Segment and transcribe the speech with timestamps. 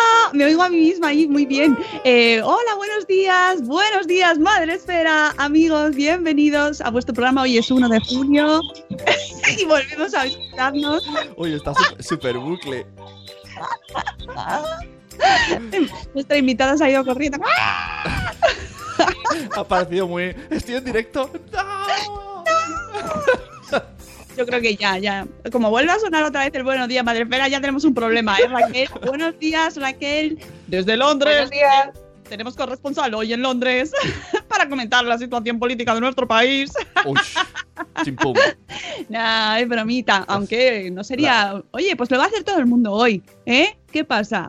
[0.00, 1.76] Hola, me oigo a mí misma ahí muy bien.
[2.04, 7.42] Eh, hola, buenos días, buenos días, Madre Esfera, amigos, bienvenidos a vuestro programa.
[7.42, 8.60] Hoy es 1 de junio
[9.58, 11.02] y volvemos a visitarnos.
[11.36, 12.86] Uy, está súper bucle.
[16.14, 17.38] Nuestra invitada se ha ido corriendo.
[19.56, 20.34] Ha parecido muy.
[20.50, 21.30] Estoy en directo.
[21.52, 21.69] ¡No!
[24.40, 25.26] Yo creo que ya, ya.
[25.52, 28.38] Como vuelve a sonar otra vez el buenos días, Madre Esfera, ya tenemos un problema,
[28.38, 28.88] ¿eh, Raquel?
[29.06, 31.34] buenos días, Raquel, desde Londres.
[31.34, 31.90] Buenos días.
[32.26, 33.92] Tenemos corresponsal hoy en Londres
[34.48, 36.72] para comentar la situación política de nuestro país.
[37.04, 37.18] Uy.
[39.10, 41.62] Nah, es bromita, aunque no sería.
[41.72, 43.76] Oye, pues lo va a hacer todo el mundo hoy, ¿eh?
[43.92, 44.48] ¿Qué pasa?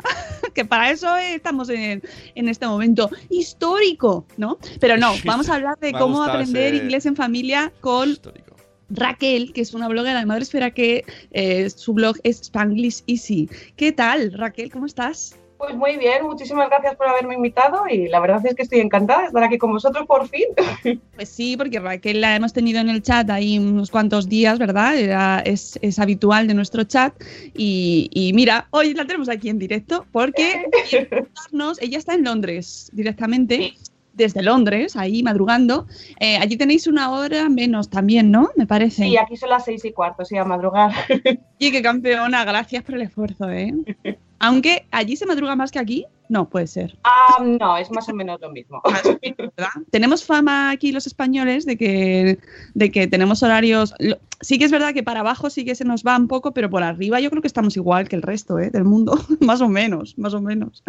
[0.53, 2.01] que para eso estamos en,
[2.35, 4.57] en este momento histórico, ¿no?
[4.79, 8.50] Pero no, vamos a hablar de cómo aprender ese- inglés en familia con Histórico.
[8.91, 13.49] Raquel, que es una bloguera de Madre Esfera que eh, su blog es Spanglish Easy.
[13.75, 14.71] ¿Qué tal, Raquel?
[14.71, 15.37] ¿Cómo estás?
[15.61, 19.21] Pues muy bien, muchísimas gracias por haberme invitado y la verdad es que estoy encantada
[19.21, 20.45] de estar aquí con vosotros por fin.
[21.15, 24.97] Pues sí, porque Raquel la hemos tenido en el chat ahí unos cuantos días, ¿verdad?
[24.97, 27.13] Era, es, es habitual de nuestro chat.
[27.55, 30.65] Y, y mira, hoy la tenemos aquí en directo porque
[31.79, 33.75] ella está en Londres directamente.
[34.13, 35.87] Desde Londres, ahí madrugando.
[36.19, 38.49] Eh, allí tenéis una hora menos también, ¿no?
[38.57, 39.03] Me parece.
[39.03, 40.91] Sí, aquí son las seis y cuarto, sí, a madrugar.
[41.59, 43.73] Y qué campeona, gracias por el esfuerzo, ¿eh?
[44.39, 46.97] Aunque allí se madruga más que aquí, no puede ser.
[47.03, 48.81] Ah, no, es más o menos lo mismo.
[49.37, 49.69] ¿verdad?
[49.91, 52.39] Tenemos fama aquí los españoles de que,
[52.73, 53.93] de que tenemos horarios.
[54.39, 56.71] Sí que es verdad que para abajo sí que se nos va un poco, pero
[56.71, 58.71] por arriba yo creo que estamos igual que el resto ¿eh?
[58.71, 60.83] del mundo, más o menos, más o menos.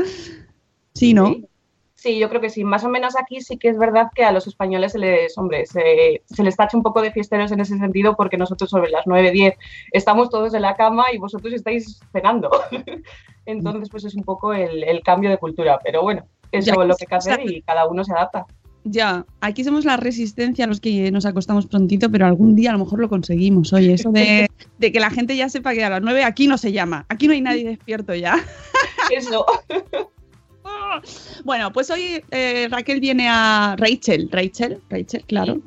[0.94, 1.34] Sí, ¿no?
[1.34, 1.46] Sí.
[2.02, 2.64] Sí, yo creo que sí.
[2.64, 5.66] Más o menos aquí sí que es verdad que a los españoles se les, hombre,
[5.66, 9.06] se, se les tacha un poco de fiesteros en ese sentido porque nosotros sobre las
[9.06, 9.54] 9, 10
[9.92, 12.50] estamos todos en la cama y vosotros estáis cenando.
[13.46, 15.78] Entonces, pues es un poco el, el cambio de cultura.
[15.84, 18.46] Pero bueno, eso Ya, es lo que hay que hacer y cada uno se adapta.
[18.82, 22.80] Ya, aquí somos la resistencia los que nos acostamos prontito, pero algún día a lo
[22.80, 23.72] mejor lo conseguimos.
[23.72, 26.58] Oye, eso de, de que la gente ya sepa que a las 9 aquí no
[26.58, 28.44] se llama, aquí no hay nadie despierto ya.
[29.12, 29.46] Eso.
[31.44, 35.60] Bueno, pues hoy eh, Raquel viene a Rachel, Rachel, Rachel, claro.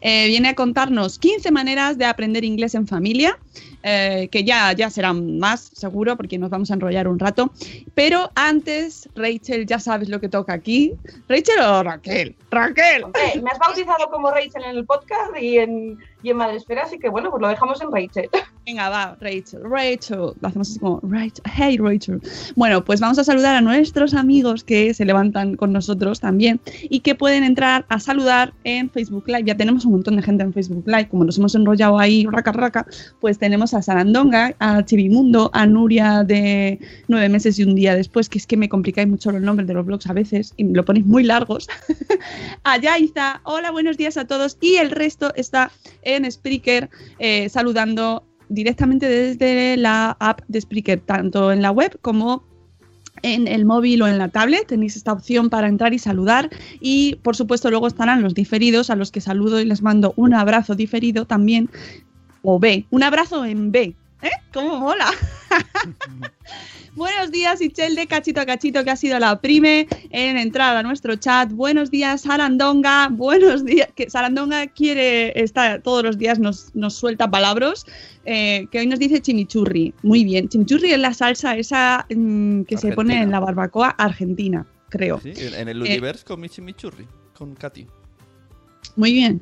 [0.00, 3.38] Eh, viene a contarnos 15 maneras de aprender inglés en familia,
[3.82, 7.50] eh, que ya, ya serán más, seguro, porque nos vamos a enrollar un rato.
[7.94, 10.94] Pero antes, Rachel, ya sabes lo que toca aquí.
[11.28, 12.34] ¿Rachel o Raquel?
[12.50, 13.04] Raquel.
[13.42, 17.08] Me has bautizado como Rachel en el podcast y en, y en Madresfera, así que
[17.08, 18.28] bueno, pues lo dejamos en Rachel.
[18.66, 20.32] Venga, va, Rachel, Rachel.
[20.40, 22.20] Lo hacemos así como, Rachel, hey Rachel.
[22.54, 27.00] Bueno, pues vamos a saludar a nuestros amigos que se levantan con nosotros también y
[27.00, 29.44] que pueden entrar a saludar en Facebook Live.
[29.44, 32.52] Ya tenemos un montón de gente en Facebook Live, como nos hemos enrollado ahí, raca,
[32.52, 32.86] raca,
[33.20, 36.78] pues tenemos a Sarandonga, a Chivimundo, a Nuria de
[37.08, 39.74] nueve meses y un día después, que es que me complicáis mucho los nombres de
[39.74, 41.68] los blogs a veces y me lo ponéis muy largos.
[42.64, 44.58] a Yaiza, hola, buenos días a todos.
[44.60, 45.70] Y el resto está
[46.02, 52.42] en Spreaker eh, saludando directamente desde la app de Spreaker, tanto en la web como
[53.22, 54.66] en el móvil o en la tablet.
[54.66, 56.50] Tenéis esta opción para entrar y saludar.
[56.80, 60.34] Y por supuesto, luego estarán los diferidos, a los que saludo y les mando un
[60.34, 61.70] abrazo diferido también.
[62.42, 63.94] O B, un abrazo en B.
[64.22, 64.30] ¿Eh?
[64.52, 65.10] ¿Cómo mola?
[66.96, 70.82] Buenos días, Ichel de Cachito a Cachito, que ha sido la prime en entrar a
[70.82, 71.52] nuestro chat.
[71.52, 73.08] Buenos días, Sarandonga.
[73.08, 73.88] Buenos días.
[73.94, 77.86] Que Sarandonga quiere estar todos los días, nos, nos suelta palabras.
[78.24, 79.94] eh, que hoy nos dice chimichurri.
[80.02, 80.48] Muy bien.
[80.48, 85.20] Chimichurri es la salsa esa mm, que se pone en la barbacoa argentina, creo.
[85.20, 87.86] Sí, en, el Eh, universo con mi chimichurri, con Katy.
[88.96, 89.40] Muy bien.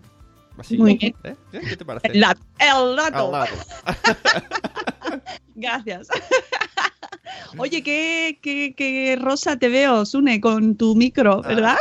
[0.58, 1.14] Así, Muy bien.
[1.24, 1.36] ¿eh?
[1.52, 2.08] ¿Qué qué te parece?
[2.08, 3.26] El, lat- el dato.
[3.26, 3.56] Al lado.
[5.54, 6.08] Gracias.
[7.58, 11.48] Oye, qué, qué, qué rosa te veo, Sune, con tu micro, Ah.
[11.48, 11.76] ¿verdad?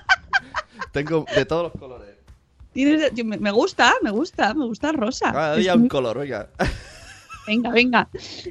[0.92, 2.08] Tengo de todos los colores.
[2.72, 5.32] Tienes- me gusta, me gusta, me gusta el rosa.
[5.32, 6.48] Cada Es día un muy- color, oiga.
[7.46, 8.08] Venga, venga.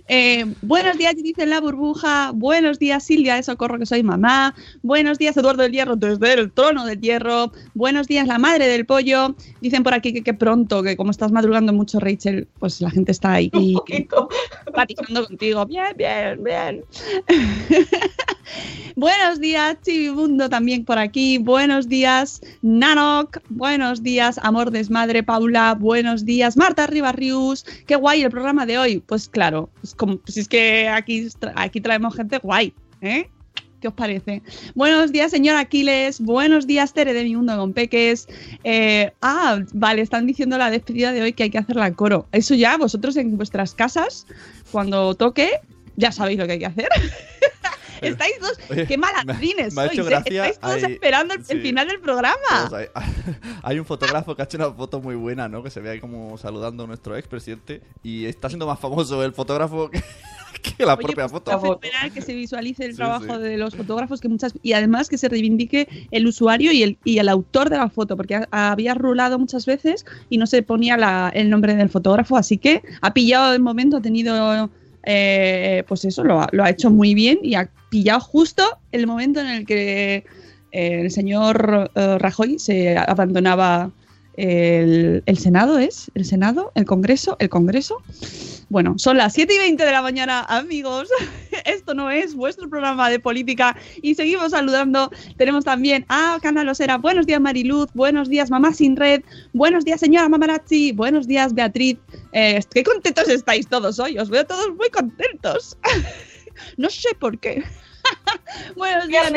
[0.07, 2.31] Eh, buenos días, dice la burbuja.
[2.33, 4.55] Buenos días, Silvia de Socorro, que soy mamá.
[4.81, 7.51] Buenos días, Eduardo del Hierro, desde el trono del hierro.
[7.73, 9.35] Buenos días, la madre del pollo.
[9.61, 13.11] Dicen por aquí que, que pronto, que como estás madrugando mucho, Rachel, pues la gente
[13.11, 14.29] está ahí Un poquito.
[15.27, 15.65] contigo.
[15.65, 16.83] Bien, bien, bien.
[18.95, 21.37] Buenos días, Chivimundo también por aquí.
[21.37, 23.37] Buenos días, Nanok.
[23.49, 25.75] Buenos días, Amor Desmadre, Paula.
[25.75, 27.63] Buenos días, Marta Ribarrius.
[27.85, 32.37] Qué guay el programa de Pues claro, pues pues es que aquí, aquí traemos gente
[32.37, 33.29] guay, ¿eh?
[33.81, 34.41] ¿Qué os parece?
[34.73, 36.21] Buenos días, señor Aquiles.
[36.21, 38.27] Buenos días, Tere de mi mundo con peques.
[38.63, 42.27] Eh, ah, vale, están diciendo la despedida de hoy que hay que hacerla a coro.
[42.31, 44.27] Eso ya, vosotros en vuestras casas,
[44.71, 45.51] cuando toque,
[45.97, 46.89] ya sabéis lo que hay que hacer.
[48.07, 50.03] Estáis dos, Oye, qué malandrines me sois, ¿eh?
[50.03, 52.37] gracia, Estáis todos hay- esperando el, final del programa.
[52.73, 52.85] Hay,
[53.63, 55.63] hay un fotógrafo que ha hecho una foto muy buena, ¿no?
[55.63, 57.81] Que se ve ahí como saludando a nuestro expresidente.
[58.03, 60.01] Y está siendo más famoso el fotógrafo que,
[60.77, 61.79] que la Oye, propia pues, foto.
[62.13, 63.41] que se visualice el Sí, trabajo sí.
[63.41, 67.19] de los fotógrafos que muchas y además que se reivindique el usuario y el, y
[67.19, 70.97] el autor de la foto porque ha- había rulado muchas veces y no se ponía
[70.97, 74.69] la- el nombre del fotógrafo así que ha pillado el momento ha tenido
[75.03, 79.07] eh, pues eso lo, ha- lo ha hecho muy bien y ha pillado justo el
[79.07, 80.25] momento en el que
[80.71, 83.91] eh, el señor eh, Rajoy se abandonaba
[84.39, 88.01] el, el Senado es el Senado el Congreso el Congreso
[88.69, 91.09] bueno, son las 7 y 20 de la mañana, amigos.
[91.65, 93.75] Esto no es vuestro programa de política.
[94.03, 95.09] Y seguimos saludando.
[95.37, 96.99] Tenemos también a Canalosera.
[96.99, 97.89] Buenos días, Mariluz.
[97.95, 99.23] Buenos días, Mamá Sin Red.
[99.53, 100.91] Buenos días, señora Mamarazzi.
[100.91, 101.97] Buenos días, Beatriz.
[102.31, 104.19] Eh, qué contentos estáis todos hoy.
[104.19, 105.75] Os veo todos muy contentos.
[106.77, 107.63] no sé por qué.
[108.75, 109.33] Buenos días.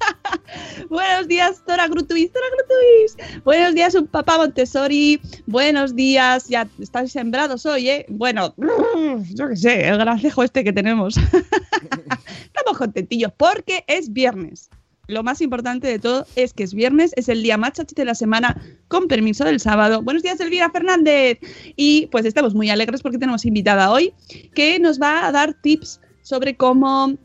[0.90, 3.42] Buenos días, Tora Grutuis, Tora Grutuis.
[3.44, 5.20] Buenos días, un papá Montessori.
[5.46, 8.06] Buenos días, ya estáis sembrados hoy, ¿eh?
[8.08, 8.54] Bueno,
[9.34, 11.16] yo qué sé, el gracejo este que tenemos.
[12.54, 14.70] Estamos contentillos porque es viernes.
[15.06, 18.04] Lo más importante de todo es que es viernes, es el día más chachi de
[18.04, 20.02] la semana, con permiso del sábado.
[20.02, 21.38] Buenos días, Elvira Fernández.
[21.74, 24.14] Y pues estamos muy alegres porque tenemos invitada hoy
[24.54, 27.16] que nos va a dar tips sobre cómo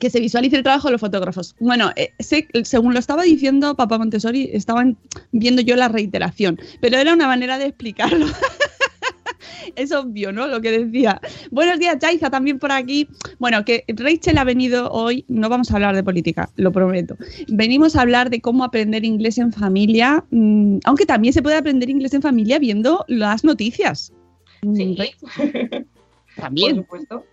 [0.00, 1.54] que se visualice el trabajo de los fotógrafos.
[1.60, 4.96] Bueno, eh, sé- según lo estaba diciendo Papá Montessori, estaban
[5.32, 8.26] viendo yo la reiteración, pero era una manera de explicarlo.
[9.76, 10.46] es obvio, ¿no?
[10.46, 11.20] Lo que decía.
[11.50, 13.08] Buenos días, Jaiza, también por aquí.
[13.38, 17.16] Bueno, que Rachel ha venido hoy, no vamos a hablar de política, lo prometo.
[17.48, 21.88] Venimos a hablar de cómo aprender inglés en familia, mm, aunque también se puede aprender
[21.90, 24.12] inglés en familia viendo las noticias.
[24.62, 25.16] Mm, Sí, Rachel,
[26.36, 26.76] por También.
[26.76, 27.24] supuesto.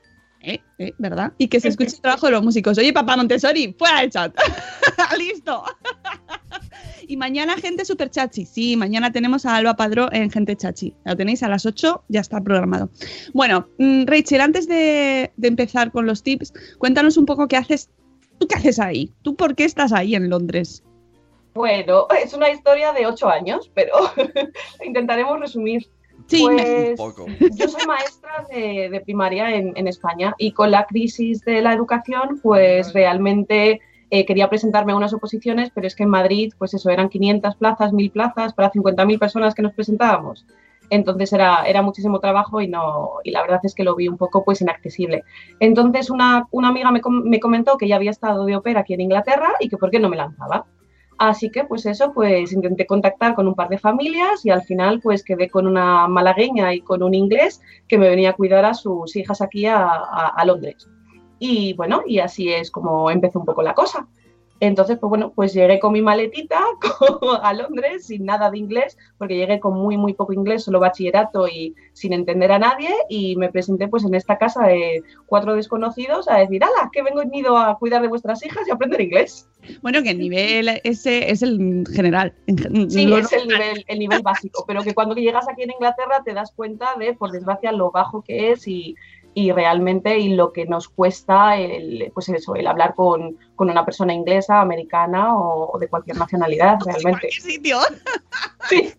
[0.43, 0.59] ¿Eh?
[0.79, 0.93] ¿Eh?
[0.97, 1.33] ¿Verdad?
[1.37, 2.77] Y que se escuche el trabajo de los músicos.
[2.77, 4.35] Oye, papá Montessori, fuera del chat.
[5.17, 5.63] Listo.
[7.07, 8.45] y mañana gente super chachi.
[8.45, 10.95] Sí, mañana tenemos a Alba Padró en Gente Chachi.
[11.05, 12.89] Lo tenéis a las 8, ya está programado.
[13.33, 17.89] Bueno, mm, Rachel, antes de, de empezar con los tips, cuéntanos un poco qué haces.
[18.39, 19.13] ¿Tú qué haces ahí?
[19.21, 20.83] ¿Tú por qué estás ahí en Londres?
[21.53, 23.93] Bueno, es una historia de ocho años, pero
[24.85, 25.89] intentaremos resumir.
[26.31, 27.25] Sí, Pues, Un poco.
[27.51, 31.73] Yo soy maestra de, de primaria en, en España y con la crisis de la
[31.73, 36.73] educación, pues realmente eh, quería presentarme a unas oposiciones, pero es que en Madrid, pues
[36.73, 40.45] eso, eran 500 plazas, 1000 plazas para 50.000 personas que nos presentábamos.
[40.89, 44.17] Entonces era, era muchísimo trabajo y, no, y la verdad es que lo vi un
[44.17, 45.23] poco pues inaccesible.
[45.61, 48.93] Entonces una, una amiga me, com- me comentó que ya había estado de ópera aquí
[48.93, 50.65] en Inglaterra y que por qué no me lanzaba.
[51.21, 54.99] Así que pues eso, pues intenté contactar con un par de familias y al final
[55.01, 58.73] pues quedé con una malagueña y con un inglés que me venía a cuidar a
[58.73, 60.89] sus hijas aquí a, Londres.
[61.37, 64.07] Y bueno, y así es como empezó un poco la cosa.
[64.61, 66.59] Entonces, pues bueno, pues llegué con mi maletita
[67.41, 71.47] a Londres sin nada de inglés, porque llegué con muy, muy poco inglés, solo bachillerato
[71.47, 76.29] y sin entender a nadie, y me presenté pues en esta casa de cuatro desconocidos
[76.29, 79.47] a decir, ¡hala, que vengo venido a cuidar de vuestras hijas y a aprender inglés!
[79.81, 82.33] Bueno, que el nivel ese es el general.
[82.45, 85.71] en gen- Sí, es el nivel, el nivel básico, pero que cuando llegas aquí en
[85.71, 88.95] Inglaterra te das cuenta de, por desgracia, lo bajo que es y,
[89.33, 93.85] y realmente y lo que nos cuesta el, pues eso, el hablar con, con una
[93.85, 97.29] persona inglesa, americana o, o de cualquier nacionalidad, realmente.
[97.33, 97.77] ¿Qué sitio?
[98.69, 98.93] Sí.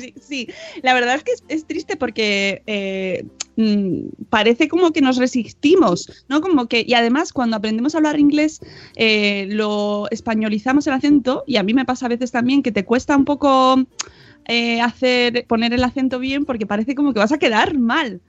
[0.00, 0.48] sí, sí.
[0.82, 3.24] la verdad es que es, es triste porque eh,
[3.56, 6.40] mm, parece como que nos resistimos, ¿no?
[6.40, 8.60] Como que, y además cuando aprendemos a hablar inglés,
[8.96, 12.84] eh, lo españolizamos el acento, y a mí me pasa a veces también que te
[12.84, 13.76] cuesta un poco
[14.46, 18.20] eh, hacer, poner el acento bien porque parece como que vas a quedar mal.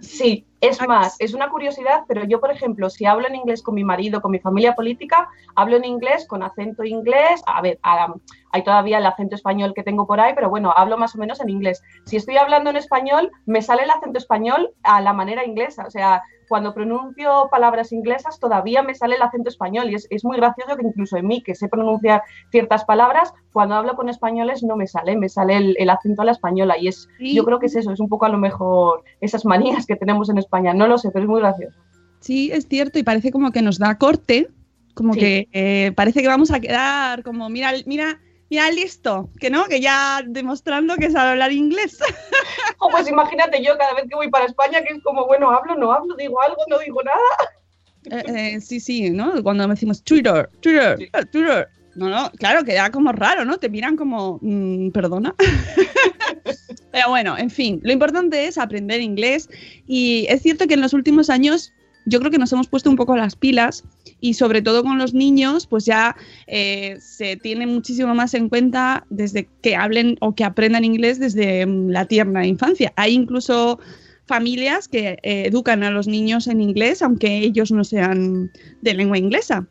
[0.00, 3.74] Sí, es más, es una curiosidad, pero yo, por ejemplo, si hablo en inglés con
[3.74, 7.42] mi marido, con mi familia política, hablo en inglés con acento inglés.
[7.46, 8.14] A ver, a-
[8.52, 11.40] hay todavía el acento español que tengo por ahí, pero bueno, hablo más o menos
[11.40, 11.82] en inglés.
[12.06, 15.84] Si estoy hablando en español, me sale el acento español a la manera inglesa.
[15.86, 19.90] O sea, cuando pronuncio palabras inglesas, todavía me sale el acento español.
[19.90, 23.74] Y es, es muy gracioso que incluso en mí, que sé pronunciar ciertas palabras, cuando
[23.74, 26.76] hablo con españoles no me sale, me sale el, el acento a la española.
[26.78, 27.34] Y es, Sí.
[27.34, 30.28] yo creo que es eso, es un poco a lo mejor esas manías que tenemos
[30.30, 30.74] en España.
[30.74, 31.78] No lo sé, pero es muy gracioso.
[32.20, 34.48] Sí, es cierto, y parece como que nos da corte,
[34.94, 35.20] como Sí.
[35.20, 38.18] que eh, parece que vamos a quedar como, mira, mira,
[38.50, 41.98] mira, listo, que no, que ya demostrando que sabe hablar inglés.
[42.78, 45.76] O pues imagínate yo cada vez que voy para España, que es como, bueno, hablo,
[45.76, 48.20] no hablo, digo algo, no digo nada.
[48.22, 49.42] Eh, eh, sí, sí, ¿no?
[49.42, 51.04] Cuando decimos Twitter, Twitter, Sí.
[51.12, 51.68] eh, Twitter.
[51.94, 53.56] No, no, claro, queda como raro, ¿no?
[53.56, 55.34] Te miran como, mm, perdona.
[56.92, 59.48] Pero bueno, en fin, lo importante es aprender inglés
[59.86, 61.72] y es cierto que en los últimos años
[62.04, 63.84] yo creo que nos hemos puesto un poco las pilas
[64.20, 69.04] y sobre todo con los niños, pues ya eh, se tiene muchísimo más en cuenta
[69.10, 72.92] desde que hablen o que aprendan inglés desde mm, la tierna infancia.
[72.96, 73.78] Hay incluso
[74.26, 78.50] familias que eh, educan a los niños en inglés, aunque ellos no sean
[78.82, 79.66] de lengua inglesa.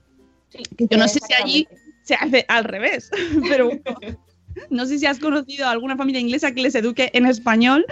[0.49, 1.67] Sí, Que yo no sé si allí
[2.03, 3.09] se hace al revés,
[3.49, 4.19] pero bueno,
[4.69, 7.85] no sé si has conocido a alguna familia inglesa que les eduque en español,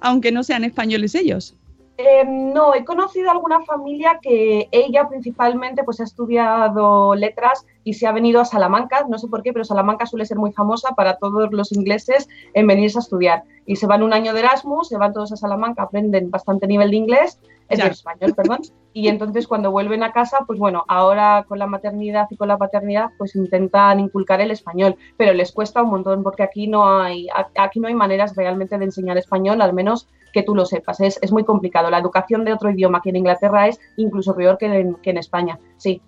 [0.00, 1.56] aunque no sean españoles ellos.
[1.96, 8.08] Eh, no, he conocido alguna familia que ella principalmente pues ha estudiado letras y se
[8.08, 11.18] ha venido a Salamanca, no sé por qué, pero Salamanca suele ser muy famosa para
[11.18, 13.44] todos los ingleses en venirse a estudiar.
[13.64, 16.90] Y se van un año de Erasmus, se van todos a Salamanca, aprenden bastante nivel
[16.90, 17.84] de inglés, es Ya.
[17.84, 18.58] de español, perdón,
[18.92, 22.58] y entonces cuando vuelven a casa, pues bueno, ahora con la maternidad y con la
[22.58, 27.28] paternidad, pues intentan inculcar el español, pero les cuesta un montón porque aquí no hay,
[27.56, 31.00] aquí no hay maneras realmente de enseñar español, al menos que tú lo sepas.
[31.00, 31.88] Es, es muy complicado.
[31.88, 35.18] La educación de otro idioma aquí en Inglaterra es incluso peor que en, que en
[35.18, 35.58] España.
[35.78, 36.02] Sí,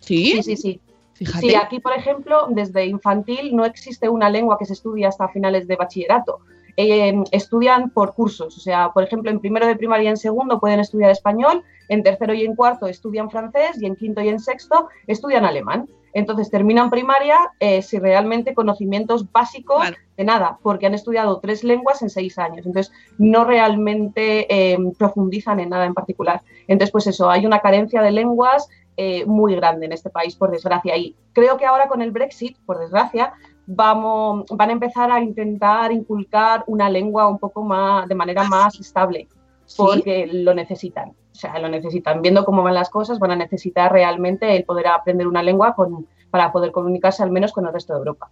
[0.00, 0.80] Sí, sí, sí, sí.
[1.12, 1.46] fíjate.
[1.46, 5.68] Sí, aquí, por ejemplo, desde infantil no existe una lengua que se estudie hasta finales
[5.68, 6.40] de bachillerato.
[6.82, 10.58] Eh, estudian por cursos, o sea, por ejemplo, en primero de primaria y en segundo
[10.58, 14.40] pueden estudiar español, en tercero y en cuarto estudian francés y en quinto y en
[14.40, 15.90] sexto estudian alemán.
[16.14, 22.00] Entonces terminan primaria eh, sin realmente conocimientos básicos de nada, porque han estudiado tres lenguas
[22.00, 22.64] en seis años.
[22.64, 26.40] Entonces no realmente eh, profundizan en nada en particular.
[26.66, 30.50] Entonces, pues eso, hay una carencia de lenguas eh, muy grande en este país, por
[30.50, 30.96] desgracia.
[30.96, 33.32] Y creo que ahora con el Brexit, por desgracia,
[33.72, 38.78] vamos, van a empezar a intentar inculcar una lengua un poco más, de manera más
[38.80, 39.28] estable,
[39.66, 39.76] Sí.
[39.76, 41.10] porque lo necesitan.
[41.10, 42.20] O sea, lo necesitan.
[42.20, 46.06] Viendo cómo van las cosas, van a necesitar realmente el poder aprender una lengua con,
[46.30, 48.30] para poder comunicarse al menos con el resto de Europa.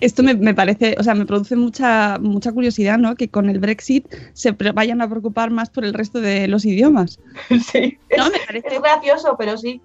[0.00, 3.14] Esto me, me parece, o sea, me produce mucha, mucha curiosidad, ¿no?
[3.14, 7.18] Que con el Brexit se vayan a preocupar más por el resto de los idiomas.
[7.72, 7.98] sí.
[8.16, 9.80] No, me Es parece gracioso, pero sí.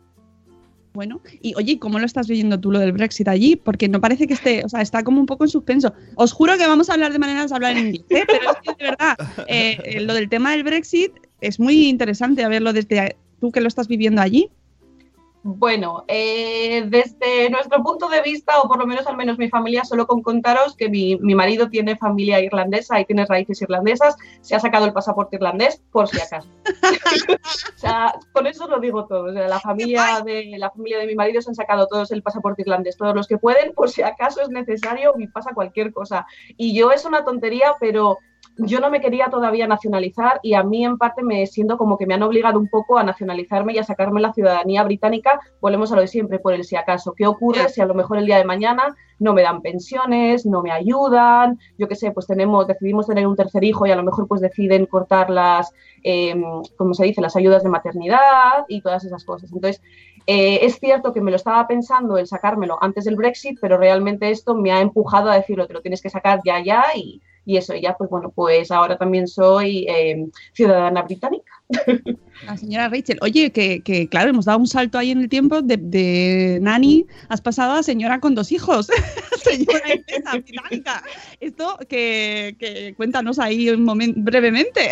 [0.94, 1.22] Bueno.
[1.42, 3.56] Y oye, ¿cómo lo estás viviendo tú lo del Brexit allí?
[3.56, 5.94] Porque no parece que esté, o sea, está como un poco en suspenso.
[6.16, 8.24] Os juro que vamos a hablar de maneras de hablar en inglés, ¿eh?
[8.28, 12.48] pero es que de verdad, eh, eh, lo del tema del Brexit es muy interesante
[12.48, 14.50] verlo desde tú que lo estás viviendo allí.
[15.46, 19.84] Bueno, eh, desde nuestro punto de vista, o por lo menos al menos mi familia,
[19.84, 24.56] solo con contaros que mi, mi marido tiene familia irlandesa y tiene raíces irlandesas, se
[24.56, 26.48] ha sacado el pasaporte irlandés por si acaso.
[27.76, 29.26] o sea, con eso lo digo todo.
[29.26, 32.24] O sea, la familia de la familia de mi marido se han sacado todos el
[32.24, 36.26] pasaporte irlandés, todos los que pueden, por si acaso es necesario y pasa cualquier cosa.
[36.56, 38.18] Y yo es una tontería, pero
[38.58, 42.06] yo no me quería todavía nacionalizar y a mí en parte me siento como que
[42.06, 45.40] me han obligado un poco a nacionalizarme y a sacarme la ciudadanía británica.
[45.60, 47.14] Volvemos a lo de siempre, por el si acaso.
[47.18, 50.62] ¿Qué ocurre si a lo mejor el día de mañana no me dan pensiones, no
[50.62, 51.58] me ayudan?
[51.80, 54.42] Yo qué sé, pues tenemos, decidimos tener un tercer hijo y a lo mejor pues
[54.42, 55.72] deciden cortar las,
[56.04, 56.40] eh,
[56.78, 59.52] como se dice, las ayudas de maternidad y todas esas cosas.
[59.52, 59.82] Entonces,
[60.28, 64.30] eh, es cierto que me lo estaba pensando el sacármelo antes del Brexit, pero realmente
[64.30, 67.58] esto me ha empujado a decirlo, te lo tienes que sacar ya, ya y y
[67.58, 71.52] eso ya, pues bueno, pues ahora también soy eh, ciudadana británica.
[72.46, 75.62] La señora Rachel, oye, que, que, claro, hemos dado un salto ahí en el tiempo
[75.62, 78.88] de, de nani, has pasado a señora con dos hijos,
[79.44, 81.04] señora inglesa británica.
[81.40, 84.90] Esto que, que cuéntanos ahí un momento, brevemente.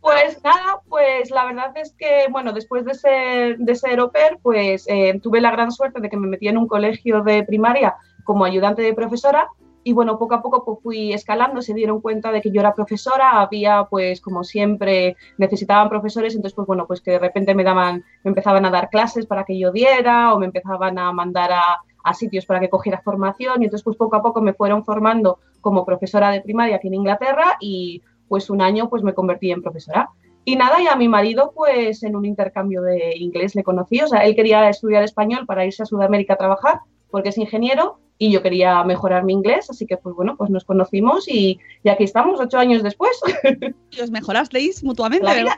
[0.00, 4.38] Pues nada, pues la verdad es que, bueno, después de ser, de ser au pair,
[4.42, 7.94] pues eh, tuve la gran suerte de que me metí en un colegio de primaria
[8.24, 9.48] como ayudante de profesora
[9.84, 12.74] y bueno, poco a poco pues, fui escalando, se dieron cuenta de que yo era
[12.74, 17.62] profesora, había pues como siempre necesitaban profesores, entonces pues bueno, pues que de repente me
[17.62, 21.52] daban, me empezaban a dar clases para que yo diera o me empezaban a mandar
[21.52, 24.84] a, a sitios para que cogiera formación y entonces pues poco a poco me fueron
[24.84, 29.50] formando como profesora de primaria aquí en Inglaterra y pues un año pues me convertí
[29.50, 30.10] en profesora.
[30.46, 34.02] Y nada, y a mi marido, pues en un intercambio de inglés le conocí.
[34.02, 36.80] O sea, él quería estudiar español para irse a Sudamérica a trabajar,
[37.14, 40.64] porque es ingeniero, y yo quería mejorar mi inglés, así que pues bueno, pues nos
[40.64, 43.16] conocimos y, y aquí estamos, ocho años después.
[43.92, 45.24] Y os mejorasteis mutuamente.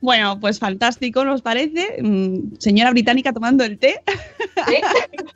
[0.00, 2.02] Bueno, pues fantástico, ¿nos parece?
[2.02, 4.02] Mm, Señora británica tomando el té.
[4.66, 4.76] ¿Sí?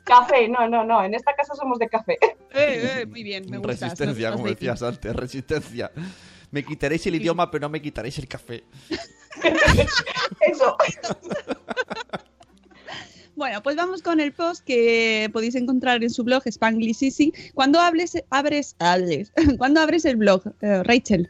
[0.03, 2.17] Café, no, no, no, en esta casa somos de café.
[2.21, 3.73] Eh, eh, muy bien, me gusta.
[3.87, 5.91] Resistencia, como decías antes, resistencia.
[6.51, 8.63] Me quitaréis el idioma, pero no me quitaréis el café.
[10.41, 10.75] Eso.
[13.59, 17.33] Bueno, pues vamos con el post que podéis encontrar en su blog Spanglish Easy.
[17.53, 21.27] ¿Cuándo hables, abres, abres, ¿cuándo abres el blog, eh, Rachel?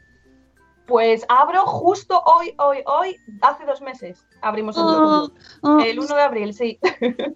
[0.86, 5.33] Pues abro justo hoy, hoy, hoy, hace dos meses abrimos el Oh, blog.
[5.62, 5.79] oh.
[5.79, 6.77] El 1 de abril, sí.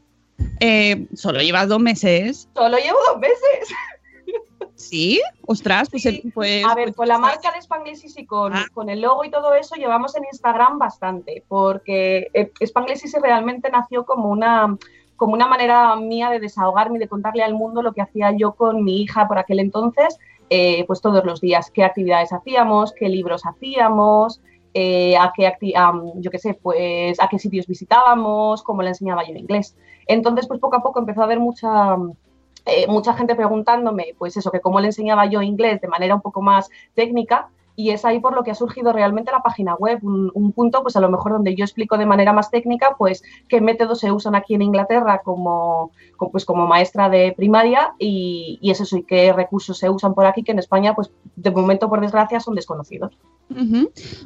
[0.60, 2.48] Eh, Solo llevas dos meses.
[2.56, 3.76] Solo llevo dos meses.
[4.90, 5.22] ¿Sí?
[5.48, 6.24] Ostras, pues, Sí.
[6.34, 8.66] pues- A ver, pues con la marca de Spanglish Easy, con, Ah.
[8.74, 13.70] con el logo y todo eso, llevamos en Instagram bastante, porque eh, Spanglish Easy realmente
[13.70, 14.78] nació como una,
[15.16, 18.54] como una manera mía de desahogarme y de contarle al mundo lo que hacía yo
[18.54, 20.18] con mi hija por aquel entonces,
[20.50, 24.42] eh, pues todos los días, qué actividades hacíamos, qué libros hacíamos,
[24.76, 29.24] eh, a qué am, yo qué sé, pues a qué sitios visitábamos, cómo le enseñaba
[29.24, 29.78] yo inglés.
[30.08, 31.96] Entonces, pues poco a poco empezó a haber mucha
[32.66, 36.22] eh, mucha gente preguntándome, pues eso, que cómo le enseñaba yo inglés de manera un
[36.22, 37.50] poco más técnica.
[37.76, 40.84] Y es ahí por lo que ha surgido realmente la página web, un, un punto,
[40.84, 44.12] pues a lo mejor donde yo explico de manera más técnica, pues qué métodos se
[44.12, 45.92] usan aquí en Inglaterra como,
[46.32, 50.44] pues, como maestra de primaria y, es eso, y qué recursos se usan por aquí,
[50.44, 53.18] que en España, pues de momento, por desgracia, son desconocidos.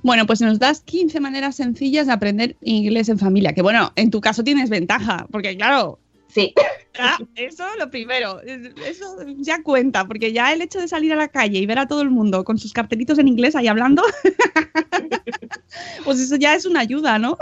[0.03, 3.53] Bueno, pues nos das 15 maneras sencillas de aprender inglés en familia.
[3.53, 6.53] Que bueno, en tu caso tienes ventaja, porque claro, Sí,
[6.99, 11.15] ah, eso lo primero, es- eso ya cuenta, porque ya el hecho de salir a
[11.15, 14.03] la calle y ver a todo el mundo con sus cartelitos en inglés ahí hablando,
[16.03, 17.37] pues eso ya es una ayuda, ¿no?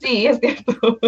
[0.00, 0.98] sí, es cierto.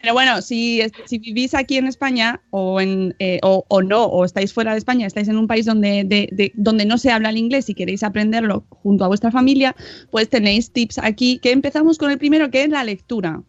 [0.00, 4.24] Pero bueno, si, si vivís aquí en España o, en, eh, o, o no, o
[4.24, 7.30] estáis fuera de España, estáis en un país donde, de- de- donde no se habla
[7.30, 9.74] el inglés y queréis aprenderlo junto a vuestra familia,
[10.10, 13.42] pues tenéis tips aquí, que empezamos con el primero, que es la lectura.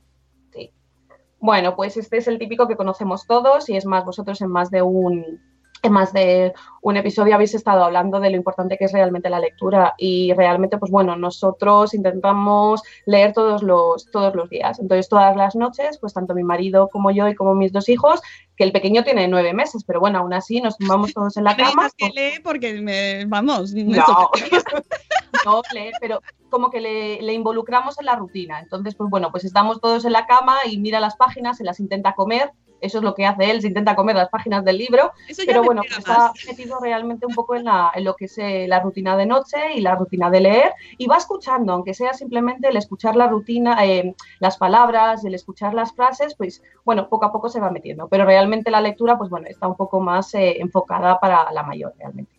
[1.39, 4.71] Bueno, pues este es el típico que conocemos todos y es más, vosotros en más
[4.71, 5.39] de un
[5.83, 9.39] en más de un episodio habéis estado hablando de lo importante que es realmente la
[9.39, 14.79] lectura y realmente, pues bueno, nosotros intentamos leer todos los, todos los días.
[14.79, 18.21] Entonces, todas las noches, pues tanto mi marido como yo y como mis dos hijos,
[18.55, 21.55] que el pequeño tiene nueve meses, pero bueno, aún así nos tumbamos todos en la
[21.55, 21.89] cama.
[21.95, 24.31] que lee porque me, vamos, me No,
[25.45, 28.59] no lee, pero como que le, le involucramos en la rutina.
[28.59, 31.79] Entonces, pues bueno, pues estamos todos en la cama y mira las páginas, se las
[31.79, 32.51] intenta comer.
[32.79, 35.11] Eso es lo que hace él, se intenta comer las páginas del libro,
[35.45, 38.67] pero bueno, pues está metido realmente un poco en, la, en lo que es eh,
[38.67, 42.67] la rutina de noche y la rutina de leer y va escuchando, aunque sea simplemente
[42.67, 47.31] el escuchar la rutina, eh, las palabras, el escuchar las frases, pues bueno, poco a
[47.31, 50.57] poco se va metiendo, pero realmente la lectura, pues bueno, está un poco más eh,
[50.59, 52.31] enfocada para la mayor realmente.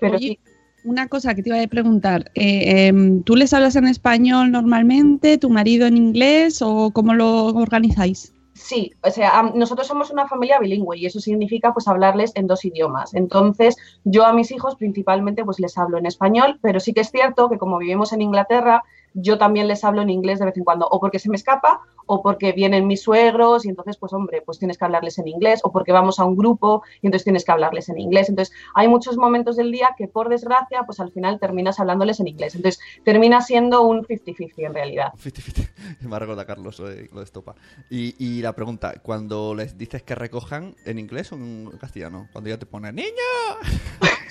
[0.00, 0.40] Pero oye, sí,
[0.84, 2.30] una cosa que te iba a preguntar.
[2.34, 7.46] eh, em, ¿Tú les hablas en español normalmente, tu marido en inglés o cómo lo
[7.46, 8.34] organizáis?
[8.54, 12.64] Sí, o sea, nosotros somos una familia bilingüe y eso significa pues hablarles en dos
[12.64, 13.12] idiomas.
[13.14, 17.10] Entonces, yo a mis hijos principalmente pues les hablo en español, pero sí que es
[17.10, 18.84] cierto que como vivimos en Inglaterra,
[19.14, 21.80] yo también les hablo en inglés de vez en cuando, o porque se me escapa,
[22.06, 25.60] o porque vienen mis suegros y entonces pues hombre, pues tienes que hablarles en inglés,
[25.62, 28.28] o porque vamos a un grupo y entonces tienes que hablarles en inglés.
[28.28, 32.28] Entonces, hay muchos momentos del día que por desgracia pues al final terminas hablándoles en
[32.28, 32.54] inglés.
[32.54, 35.12] Entonces, termina siendo un 50-50 en realidad.
[35.14, 35.68] 50-50.
[36.08, 37.54] Me recuerda Carlos lo de, estopa.
[37.88, 42.28] Y, y la pregunta, cuando les dices que recojan, ¿en inglés o en castellano?
[42.32, 43.08] Cuando ya te ponen ¡Niño!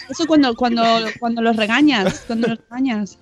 [0.09, 0.83] Eso cuando, cuando,
[1.19, 3.19] cuando los regañas, cuando los regañas.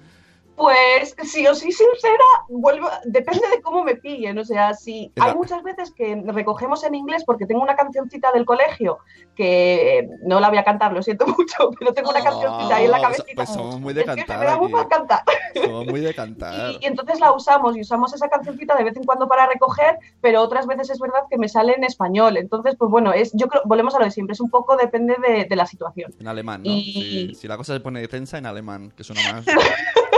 [0.56, 4.38] Pues si os soy sincera, vuelvo, depende de cómo me pillen.
[4.38, 8.46] O sea, si hay muchas veces que recogemos en inglés porque tengo una cancioncita del
[8.46, 9.00] colegio
[9.36, 12.92] que no la voy a cantar, lo siento mucho, pero tengo una cancioncita ahí en
[12.92, 13.26] la Oh, cabecita.
[13.36, 15.22] Pues somos muy de Es que cantar me da muy cantar.
[15.56, 16.72] Somos muy de cantar.
[16.72, 19.98] Y, y entonces la usamos y usamos esa cancioncita de vez en cuando para recoger,
[20.22, 22.38] pero otras veces es verdad que me sale en español.
[22.38, 25.16] Entonces, pues bueno, es, yo creo, volvemos a lo de siempre, es un poco depende
[25.28, 26.14] de, de la situación.
[26.20, 26.70] En alemán, ¿no?
[26.72, 29.46] Y- Si, si la cosa se pone tensa, en alemán, que suena más...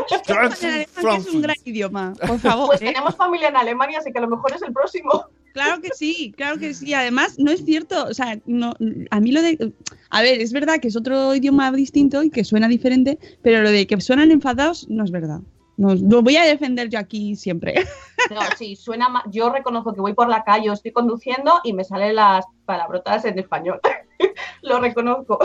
[1.17, 2.67] Es un gran idioma, por favor.
[2.67, 2.85] Pues ¿eh?
[2.85, 5.25] tenemos familia en Alemania, así que a lo mejor es el próximo.
[5.53, 6.93] Claro que sí, claro que sí.
[6.93, 8.73] Además, no es cierto, o sea, no,
[9.11, 9.73] a mí lo de...
[10.09, 13.69] A ver, es verdad que es otro idioma distinto y que suena diferente, pero lo
[13.69, 15.41] de que suenan enfadados no es verdad.
[15.77, 17.75] No, lo voy a defender yo aquí siempre.
[18.29, 21.83] No, sí, suena ma- Yo reconozco que voy por la calle estoy conduciendo y me
[21.83, 23.79] salen las palabrotas en español.
[24.61, 25.39] Lo reconozco.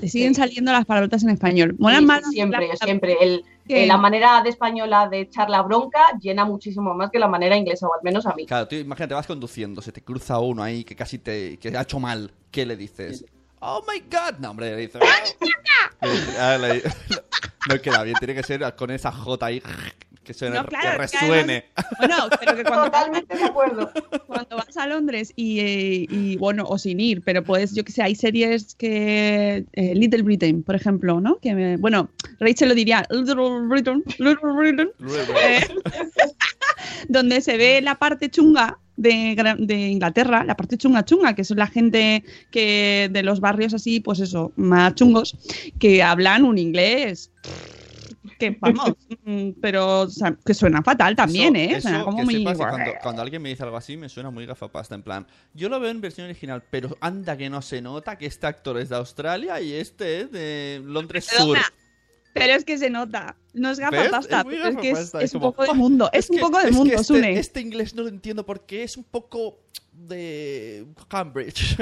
[0.00, 1.76] Te siguen saliendo las palabrotas en español.
[1.78, 3.16] Molan Sí, más siempre, las- siempre.
[3.20, 7.28] El, eh, la manera de española de echar la bronca llena muchísimo más que la
[7.28, 8.44] manera inglesa, o al menos a mí.
[8.46, 11.82] Claro, tú imagínate, vas conduciendo, se te cruza uno ahí que casi te que ha
[11.82, 12.32] hecho mal.
[12.50, 13.24] ¿Qué le dices?
[13.60, 14.38] Oh my god.
[14.40, 15.00] No, hombre, le dices.
[16.38, 16.82] Ah, le-
[17.68, 19.62] no queda bien, tiene que ser con esa J ahí
[20.24, 21.64] que, suene, No, claro, que es que resuene.
[21.98, 23.92] Bueno, pero que cuando, Totalmente de acuerdo.
[24.26, 27.92] cuando vas a Londres y, eh, y, bueno, o sin ir, pero pues yo que
[27.92, 31.38] sé, hay series que eh, Little Britain, por ejemplo, ¿no?
[31.38, 32.08] Que me- bueno,
[32.40, 34.88] Rachel lo diría Little Britain, Little Britain,
[35.42, 35.60] eh,
[37.08, 41.50] donde se ve la parte chunga de, de Inglaterra, la parte chunga chunga, que es
[41.50, 45.36] la gente que de los barrios así, pues eso, más chungos,
[45.78, 47.30] que hablan un inglés
[48.38, 48.92] que vamos,
[49.24, 51.80] mm, pero o sea, que suena fatal también, Eso- ¿eh?
[51.80, 54.08] Suena eso como que muy sepas que cuando, cuando alguien me dice algo así me
[54.08, 57.62] suena muy gafapasta, en plan, yo lo veo en versión original, pero anda que no
[57.62, 61.58] se nota que este actor es de Australia y este es de Londres Sur.
[62.32, 63.36] Pero es que se nota.
[63.52, 66.10] No es gafapasta, Es es que es, gafapasta, es es un poco de mundo.
[66.12, 67.38] Es, un que- poco de es que mundo, este, Sune.
[67.38, 69.60] este inglés no lo entiendo porque es un poco
[69.92, 71.76] de Cambridge.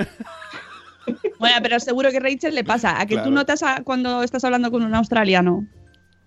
[1.38, 3.00] Bueno, pero seguro que Rachel le pasa.
[3.00, 3.28] ¿A que Claro.
[3.28, 5.66] tú notas a- cuando estás hablando con un australiano?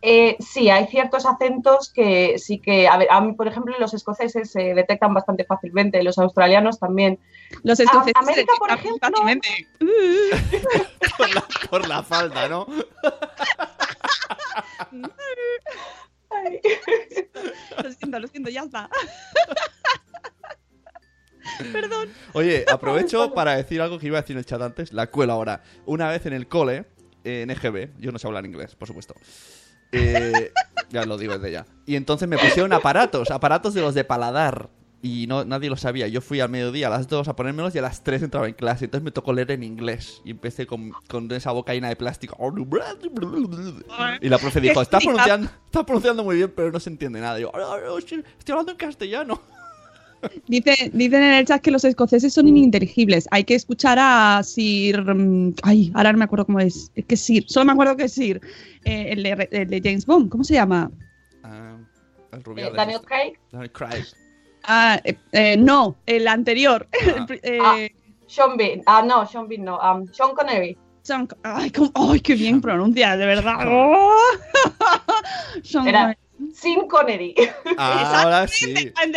[0.07, 3.91] Eh, sí, hay ciertos acentos que sí que, a ver, a mí, por ejemplo, los
[3.95, 7.17] escoceses se detectan bastante fácilmente, los australianos también.
[7.63, 9.67] Los escoceses A- América, se por detectan ejemplo- fácilmente.
[11.17, 12.67] por, la, por la falda, ¿no?
[17.83, 18.89] Lo siento, lo siento, ya está.
[21.71, 22.09] Perdón.
[22.33, 25.33] Oye, aprovecho para decir algo que iba a decir en el chat antes, la cuela
[25.33, 25.63] ahora.
[25.85, 26.85] Una vez en el cole,
[27.23, 29.15] eh, en EGB, yo no sé hablar inglés, por supuesto.
[29.95, 30.51] Eh,
[30.89, 31.65] ya lo digo desde ya.
[31.85, 34.69] Y entonces me pusieron aparatos, aparatos de los de paladar.
[35.01, 36.07] Y no, nadie lo sabía.
[36.07, 38.53] Yo fui al mediodía a las 2 a ponérmelos y a las 3 entraba en
[38.55, 38.85] clase.
[38.85, 40.19] Entonces me tocó leer en inglés.
[40.25, 42.35] Y empecé con, con esa boca llena de plástico.
[44.19, 47.37] Y la profe dijo, estás pronunciando, estás pronunciando muy bien, pero no se entiende nada.
[47.37, 49.41] Y yo, "Ah, ah, sí, estoy hablando en castellano.
[50.47, 53.27] Dice, dicen en el chat que los escoceses son ininteligibles.
[53.31, 55.01] Hay que escuchar a Sir.
[55.03, 56.91] mm, Ay, ahora no me acuerdo cómo es.
[56.95, 57.43] Es que Sir.
[57.47, 58.41] Solo me acuerdo que es Sir.
[58.85, 60.29] eh, el, de, el de James Bond.
[60.29, 60.89] ¿Cómo se llama?
[61.43, 61.77] Ah,
[62.31, 64.03] el rubio Eh, de Daniel Craig, Daniel Craig.
[64.63, 66.87] Ah, eh, eh, no, el anterior.
[67.43, 67.77] Eh, Ah.
[68.27, 70.75] Sean Bean, ah, no, Sean Bean no, um, Sean Connery.
[71.03, 73.57] Sean ay, cómo- ay, qué bien pronuncia, de verdad.
[73.67, 74.17] Oh.
[75.63, 76.19] Sean Era Connery.
[76.53, 77.35] Sin Connery.
[77.77, 78.73] Ah, ahora sí.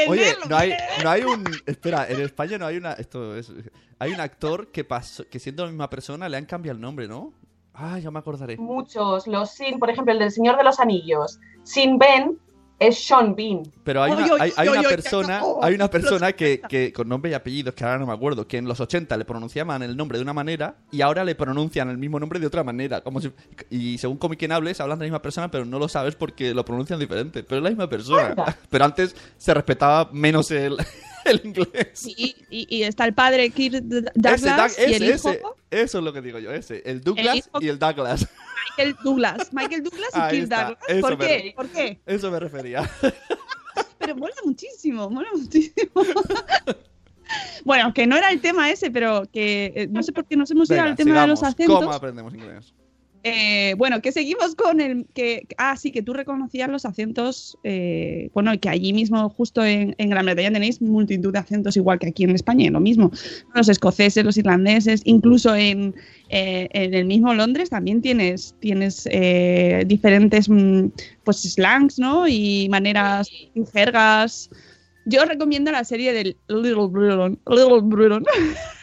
[0.09, 1.45] Oye, no hay, no hay un.
[1.67, 2.93] Espera, en España no hay una.
[2.93, 3.53] Esto es.
[3.99, 7.09] Hay un actor que pasó, que siendo la misma persona le han cambiado el nombre,
[7.09, 7.33] ¿no?
[7.75, 8.57] Ah, ya me acordaré.
[8.57, 11.39] Muchos, los Sin, por ejemplo, el del Señor de los Anillos.
[11.63, 12.39] Sin Ben
[12.81, 13.63] es Sean Bean.
[13.85, 16.93] Pero hay Ay, una, ay, hay, hay ay, una persona, hay una persona que, que
[16.93, 19.83] con nombre y apellidos, que ahora no me acuerdo, que en los 80 le pronunciaban
[19.83, 23.01] el nombre de una manera y ahora le pronuncian el mismo nombre de otra manera.
[23.01, 23.33] Como si,
[23.71, 26.55] y según con quien hables, hablan de la misma persona, pero no lo sabes porque
[26.55, 27.43] lo pronuncian diferente.
[27.43, 28.29] Pero es la misma persona.
[28.29, 28.57] Anda.
[28.71, 30.77] Pero antes se respetaba menos el,
[31.25, 31.89] el inglés.
[31.95, 34.43] Sí, y, y está el padre Kirk Ese, Douglas
[34.77, 35.31] Doug- y el ese, hijo.
[35.31, 35.43] ese.
[35.71, 36.83] Eso es lo que digo yo, ese.
[36.87, 38.27] El Douglas hijo- y el Douglas.
[38.77, 39.53] Michael Douglas.
[39.53, 40.79] Michael Douglas y Kirk Douglas.
[41.01, 41.53] ¿Por me- qué?
[41.57, 42.01] ¿Por qué?
[42.07, 42.89] Eso me refería.
[43.99, 45.91] Pero mola muchísimo, mola muchísimo.
[47.65, 50.51] bueno, que no era el tema ese, pero que eh, no sé por qué nos
[50.51, 51.79] hemos ido al tema de los acentos.
[51.81, 52.75] ¿Cómo aprendemos inglés?
[53.25, 58.31] Eh, bueno, que seguimos con el que ah sí que tú reconocías los acentos eh,
[58.33, 62.25] bueno que allí mismo justo en, Gran Bretaña tenéis multitud de acentos igual que aquí
[62.25, 63.11] en España lo mismo.
[63.55, 65.97] Los escoceses los irlandeses incluso en,
[66.29, 69.09] eh, en el mismo Londres también tienes tienes
[69.87, 70.87] diferentes mm,
[71.25, 74.49] pues slangs no y maneras y jergas.
[75.07, 78.25] Yo recomiendo la serie del Little Britain Little Britain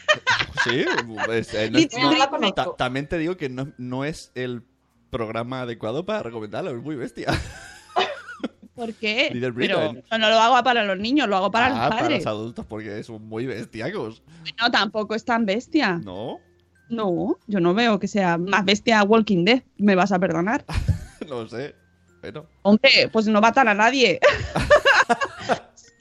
[0.64, 4.62] Sí, eh, no- no- ta- también te digo que no, no es el
[5.10, 7.26] programa adecuado para recomendarlo, es muy bestia.
[8.74, 9.30] ¿Por qué?
[9.56, 12.18] Pero no lo hago para los niños, lo hago para Ah, los para padres.
[12.18, 14.22] los adultos, porque son muy bestiacos.
[14.60, 15.98] No, tampoco es tan bestia.
[16.04, 16.38] ¿No?
[16.90, 20.64] No, yo no veo que sea más bestia Walking Dead, me vas a perdonar.
[21.28, 21.74] No sé.
[22.20, 24.20] Bueno, Hombre, pues no matan a nadie.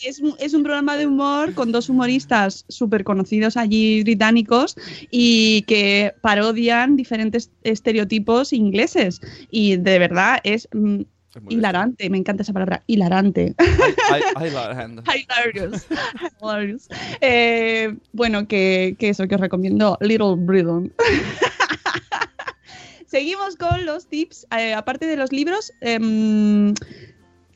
[0.02, 4.76] es, un, es un programa de humor con dos humoristas súper conocidos allí británicos
[5.12, 9.22] y que parodian diferentes estereotipos ingleses.
[9.50, 11.02] Y de verdad es mm,
[11.50, 13.56] hilarante, me encanta esa palabra, hilarante.
[14.40, 15.88] Hilarious.
[16.42, 16.88] Hilarious.
[17.22, 20.94] Eh, bueno, que, que eso que os recomiendo, Little Britain.
[23.08, 26.74] Seguimos con los tips, eh, aparte de los libros, em,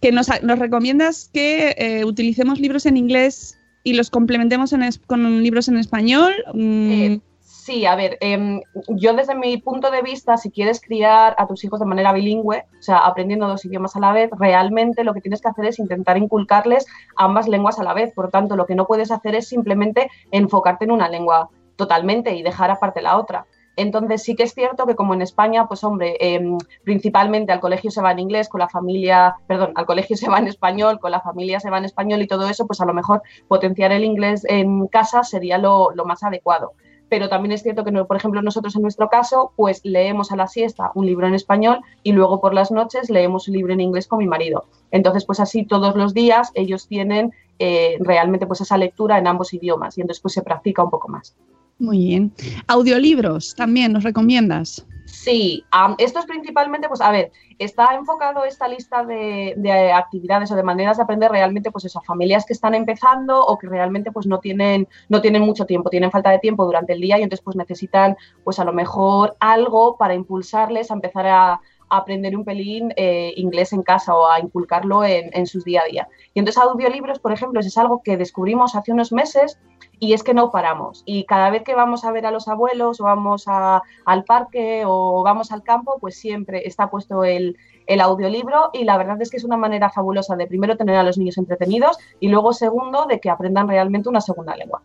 [0.01, 4.99] que nos, nos recomiendas que eh, utilicemos libros en inglés y los complementemos en es-
[4.99, 6.33] con libros en español.
[6.53, 11.35] Mm, Eh, Sí, a ver, em, yo desde mi punto de vista, si quieres criar
[11.37, 15.03] a tus hijos de manera bilingüe, o sea, aprendiendo dos idiomas a la vez, realmente
[15.03, 18.11] lo que tienes que hacer es intentar inculcarles ambas lenguas a la vez.
[18.15, 22.41] Por tanto, lo que no puedes hacer es simplemente enfocarte en una lengua totalmente y
[22.41, 23.45] dejar aparte la otra.
[23.79, 27.91] Entonces sí que es cierto que como en España, pues hombre, em, principalmente al colegio
[27.91, 31.11] se va en inglés, con la familia, perdón, al colegio se va en español, con
[31.11, 34.03] la familia se va en español y todo eso, pues a lo mejor potenciar el
[34.03, 36.73] inglés en casa sería lo, más adecuado
[37.11, 40.45] pero también es cierto que, por ejemplo, nosotros en nuestro caso, pues leemos a la
[40.45, 44.07] siesta un libro en español y luego por las noches leemos un libro en inglés
[44.07, 44.65] con mi marido.
[44.91, 49.55] Entonces, pues así todos los días ellos tienen eh, realmente pues esa lectura en ambos
[49.55, 51.35] idiomas y entonces pues se practica un poco más.
[51.79, 52.33] Muy bien.
[52.67, 54.85] Audiolibros también nos recomiendas.
[55.05, 60.51] Sí, am, esto es principalmente, pues a ver, está enfocado esta lista de, de actividades
[60.51, 64.11] o de maneras de aprender realmente, pues eso, familias que están empezando o que realmente
[64.11, 67.23] pues no tienen, no tienen mucho tiempo, tienen falta de tiempo durante el día y
[67.23, 72.45] entonces pues necesitan pues a lo mejor algo para impulsarles a empezar a, aprender un
[72.45, 76.07] pelín eh, inglés en casa o a inculcarlo en, sus día a día.
[76.33, 79.59] Y entonces audiolibros, por ejemplo, es algo que descubrimos hace unos meses
[79.99, 81.03] y es que no paramos.
[81.05, 84.83] Y cada vez que vamos a ver a los abuelos o vamos a, al parque
[84.85, 89.29] o vamos al campo, pues siempre está puesto el, el audiolibro y la verdad es
[89.29, 93.05] que es una manera fabulosa de primero tener a los niños entretenidos y luego segundo
[93.05, 94.83] de que aprendan realmente una segunda lengua.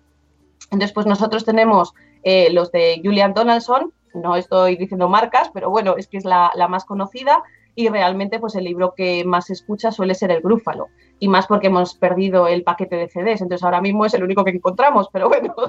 [0.70, 5.96] Entonces, pues nosotros tenemos eh, los de Julian Donaldson, no estoy diciendo marcas, pero bueno,
[5.96, 7.42] es que es la, la más conocida
[7.74, 11.46] y realmente pues el libro que más se escucha suele ser el Grúfalo y más
[11.46, 15.08] porque hemos perdido el paquete de CDs, entonces ahora mismo es el único que encontramos,
[15.12, 15.54] pero bueno.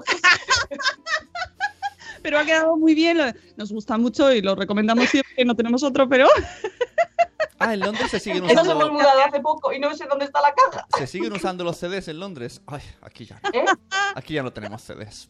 [2.21, 3.19] Pero ha quedado muy bien,
[3.55, 6.27] nos gusta mucho y lo recomendamos siempre, no tenemos otro, pero
[7.59, 10.25] Ah, en Londres se siguen Nos hemos usando, mudado hace poco y no sé dónde
[10.25, 10.87] está la caja.
[10.97, 12.61] se siguen usando los CDs en Londres.
[12.67, 13.49] Ay, aquí ya no.
[13.59, 13.65] ¿eh?
[14.15, 15.29] Aquí ya no tenemos CDs.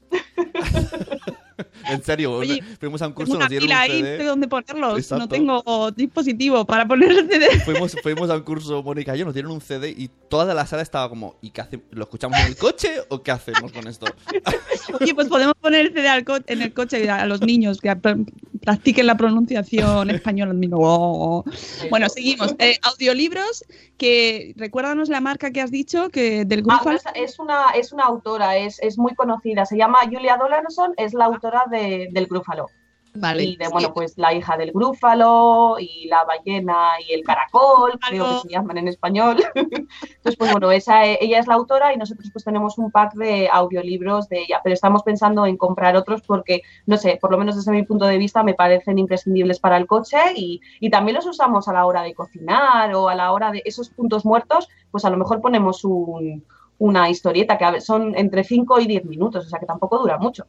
[1.89, 4.05] en serio, Oye, fuimos a un tengo curso, una nos dieron pila un ahí, no
[4.07, 4.23] sé CD.
[4.25, 5.23] dónde ponerlos, Exacto.
[5.23, 7.59] no tengo dispositivo para poner el CD.
[7.61, 10.65] Fuimos, fuimos a un curso, Mónica y yo, nos dieron un CD y toda la
[10.65, 11.85] sala estaba como, ¿y qué hacemos?
[11.91, 14.05] ¿Lo escuchamos en el coche o qué hacemos con esto?
[15.01, 17.89] Oye, pues podemos poner el CD al co- en el coche a los niños que
[17.91, 18.25] pr-
[18.61, 20.53] practiquen la pronunciación española.
[20.53, 21.51] Mira, oh, oh.
[21.89, 22.55] Bueno, seguimos.
[22.59, 23.63] Eh, audiolibros,
[23.97, 26.89] que recuérdanos la marca que has dicho, que del Ah, grupo.
[26.91, 30.93] no, es, es una, es una autora, es, es muy conocida, se llama Julia Donaldson,
[30.97, 32.67] es la autora de, del Grúfalo.
[33.13, 33.43] vale.
[33.43, 38.25] Y de, bueno, pues la hija del grúfalo y la ballena y el caracol, creo
[38.25, 39.37] que se llaman en español.
[39.55, 43.47] Entonces, pues bueno, esa, ella es la autora y nosotros pues tenemos un pack de
[43.49, 47.55] audiolibros de ella, pero estamos pensando en comprar otros porque, no sé, por lo menos
[47.55, 51.25] desde mi punto de vista me parecen imprescindibles para el coche y, y también los
[51.25, 55.05] usamos a la hora de cocinar o a la hora de esos puntos muertos, pues
[55.05, 56.43] a lo mejor ponemos un,
[56.77, 60.45] una historieta que son entre 5 y 10 minutos, o sea que tampoco dura mucho.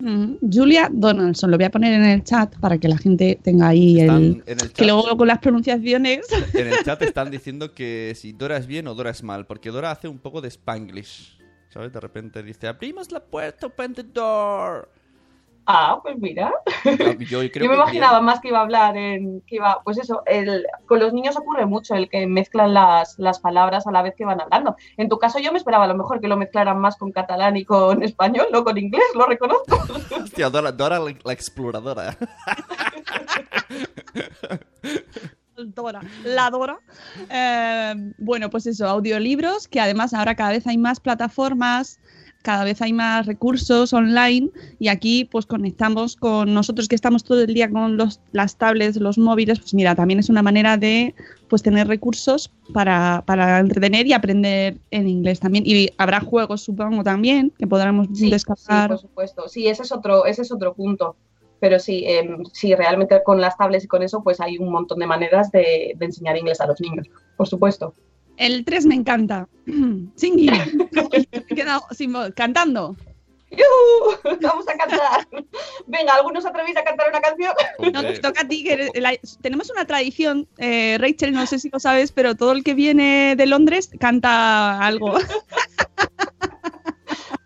[0.00, 3.68] Mm, Julia Donaldson, lo voy a poner en el chat para que la gente tenga
[3.68, 4.42] ahí el.
[4.46, 6.26] en el Que luego con las pronunciaciones.
[6.54, 9.70] en el chat están diciendo que si Dora es bien o Dora es mal, porque
[9.70, 11.38] Dora hace un poco de Spanglish.
[11.68, 11.92] ¿Sabes?
[11.92, 14.88] De repente dice, abrimos la puerta, open the door.
[15.66, 16.52] Ah, pues mira.
[16.84, 18.24] Yo, creo Yo me que imaginaba bien.
[18.24, 21.66] más que iba a hablar en que iba, pues eso, el, con los niños ocurre
[21.66, 24.76] mucho el que mezclan las, las palabras a la vez que van hablando.
[24.96, 27.56] En tu caso yo me esperaba a lo mejor que lo mezclaran más con catalán
[27.56, 29.78] y con español, no con inglés, lo reconozco.
[30.22, 32.16] Hostia, Dora, Dora la, la exploradora.
[35.56, 36.78] Dora, la Dora.
[37.28, 42.00] Eh, bueno, pues eso, audiolibros, que además ahora cada vez hay más plataformas,
[42.42, 47.42] cada vez hay más recursos online y aquí pues conectamos con nosotros que estamos todo
[47.42, 51.14] el día con los, las tablets, los móviles, pues mira, también es una manera de
[51.48, 55.64] pues tener recursos para, para entretener y aprender en inglés también.
[55.66, 58.90] Y habrá juegos, supongo, también, que podremos Sí, sí, descargar.
[58.90, 59.48] por supuesto.
[59.48, 61.16] Sí, ese es otro, ese es otro punto.
[61.58, 64.98] Pero sí, em, sí, realmente con las tablets y con eso, pues hay un montón
[64.98, 67.94] de maneras de, de enseñar inglés a los niños, por supuesto.
[68.40, 69.46] El 3 me encanta.
[70.16, 70.50] Singing.
[70.50, 72.32] Me he quedado sin voz.
[72.34, 72.96] Cantando.
[74.40, 75.26] Vamos a cantar.
[75.88, 77.52] Venga, ¿algunos atrevéis a cantar una canción?
[77.92, 78.62] No, te toca a ti.
[78.64, 82.52] Que eres- la- tenemos una tradición, eh, Rachel, no sé si lo sabes, pero todo
[82.52, 85.14] el que viene de Londres canta algo.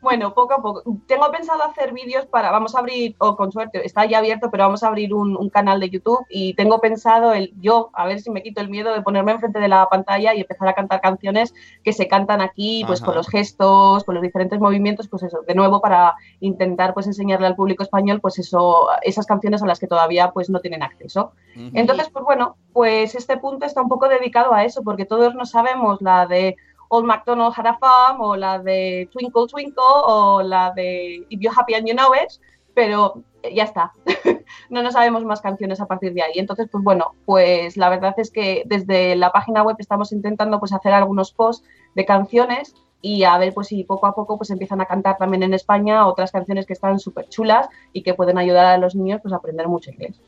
[0.04, 0.82] Bueno, poco a poco.
[1.06, 4.64] Tengo pensado hacer vídeos para, vamos a abrir, o con suerte, está ya abierto, pero
[4.64, 8.20] vamos a abrir un, un canal de YouTube y tengo pensado el yo, a ver
[8.20, 11.00] si me quito el miedo de ponerme enfrente de la pantalla y empezar a cantar
[11.00, 13.06] canciones que se cantan aquí, pues Ajá.
[13.06, 17.46] con los gestos, con los diferentes movimientos, pues eso, de nuevo para intentar pues enseñarle
[17.46, 21.32] al público español, pues eso, esas canciones a las que todavía pues no tienen acceso.
[21.72, 25.46] Entonces, pues bueno, pues este punto está un poco dedicado a eso, porque todos no
[25.46, 26.56] sabemos la de
[26.88, 31.56] Old MacDonald Had a Farm, o la de Twinkle Twinkle, o la de If You're
[31.56, 32.32] Happy and You Know It,
[32.74, 33.92] pero ya está.
[34.70, 36.32] no nos sabemos más canciones a partir de ahí.
[36.36, 40.72] Entonces, pues bueno, pues la verdad es que desde la página web estamos intentando pues
[40.72, 44.80] hacer algunos posts de canciones y a ver pues si poco a poco pues empiezan
[44.80, 48.64] a cantar también en España otras canciones que están súper chulas y que pueden ayudar
[48.64, 50.18] a los niños pues a aprender mucho inglés.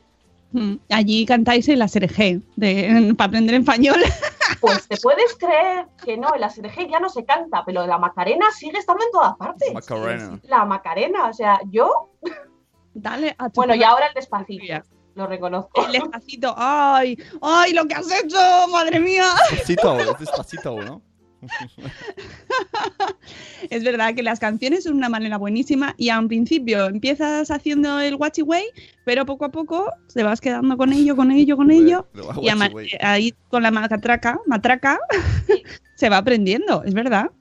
[0.51, 3.97] Mm, Allí cantáis SRG de, para aprender español.
[4.61, 8.51] Pues te puedes creer que no, el ASRG ya no se canta, pero la Macarena
[8.51, 9.73] sigue estando en todas partes.
[9.73, 10.39] Macarena.
[10.43, 12.09] La Macarena, o sea, yo,
[12.93, 14.83] Dale a tu bueno, y ahora el despacito, Ya.
[15.13, 15.85] lo reconozco.
[15.85, 16.53] El despacito.
[16.57, 17.17] ¡Ay!
[17.41, 18.37] ¡Ay, lo que has hecho!
[18.71, 19.25] ¡Madre mía!
[19.51, 21.01] Despacito, es despacito, ¿no?
[23.69, 27.99] Es verdad que las canciones son una manera buenísima y a un principio empiezas haciendo
[27.99, 28.63] el watchy way,
[29.03, 32.07] pero poco a poco te vas quedando con ello, con ello, con ello.
[32.41, 32.49] Y
[33.01, 34.99] ahí con la matraca, matraca,
[35.95, 37.31] se va aprendiendo, es verdad.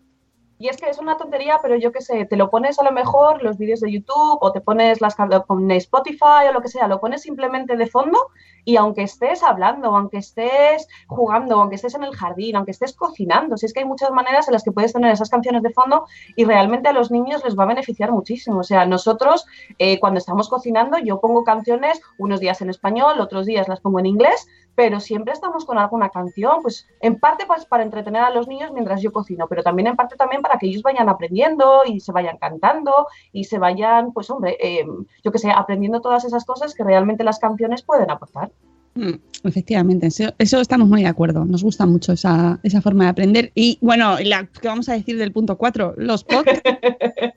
[0.58, 2.92] Y es que es una tontería, pero yo qué sé, te lo pones a lo
[2.92, 5.14] mejor los vídeos de YouTube o te pones las
[5.46, 8.18] con Spotify o lo que sea, lo pones simplemente de fondo
[8.64, 13.56] y aunque estés hablando, aunque estés jugando, aunque estés en el jardín, aunque estés cocinando,
[13.56, 16.06] si es que hay muchas maneras en las que puedes tener esas canciones de fondo
[16.34, 18.58] y realmente a los niños les va a beneficiar muchísimo.
[18.58, 19.46] O sea, nosotros
[19.78, 24.00] eh, cuando estamos cocinando yo pongo canciones unos días en español, otros días las pongo
[24.00, 28.30] en inglés, pero siempre estamos con alguna canción, pues en parte pues para entretener a
[28.30, 31.80] los niños mientras yo cocino, pero también en parte también para que ellos vayan aprendiendo
[31.86, 34.86] y se vayan cantando y se vayan, pues hombre, eh,
[35.24, 38.52] yo que sé, aprendiendo todas esas cosas que realmente las canciones pueden aportar.
[38.94, 41.44] Mm, Efectivamente, eso, eso estamos muy de acuerdo.
[41.44, 43.52] Nos gusta mucho esa, esa forma de aprender.
[43.54, 46.62] Y bueno, la que vamos a decir del punto 4, los podcasts.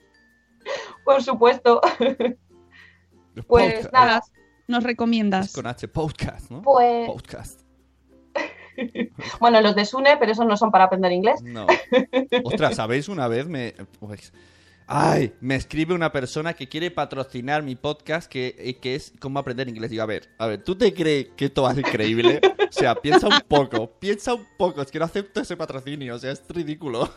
[1.06, 1.82] Por supuesto.
[3.36, 3.94] Los Pues podcast.
[3.94, 4.22] nada,
[4.70, 5.52] nos Es recomiendas.
[5.52, 6.62] con H, podcast, ¿no?
[6.62, 7.62] pues Podcast.
[9.40, 11.42] bueno, los de Sune, pero esos no son para aprender inglés.
[11.44, 11.68] No.
[12.44, 13.10] Ostras, ¿sabéis?
[13.10, 13.74] Una vez me.
[14.00, 14.32] pues,
[14.92, 19.38] ay, me escribe una persona que quiere patrocinar mi podcast que, eh, que es cómo
[19.40, 19.92] aprender inglés.
[19.92, 22.42] Digo, a ver, a ver, ¿tú te crees que esto va a ser increíble?
[22.70, 24.82] O sea, piensa un poco, piensa un poco.
[24.82, 27.10] Es que no acepto ese patrocinio, o sea, es ridículo.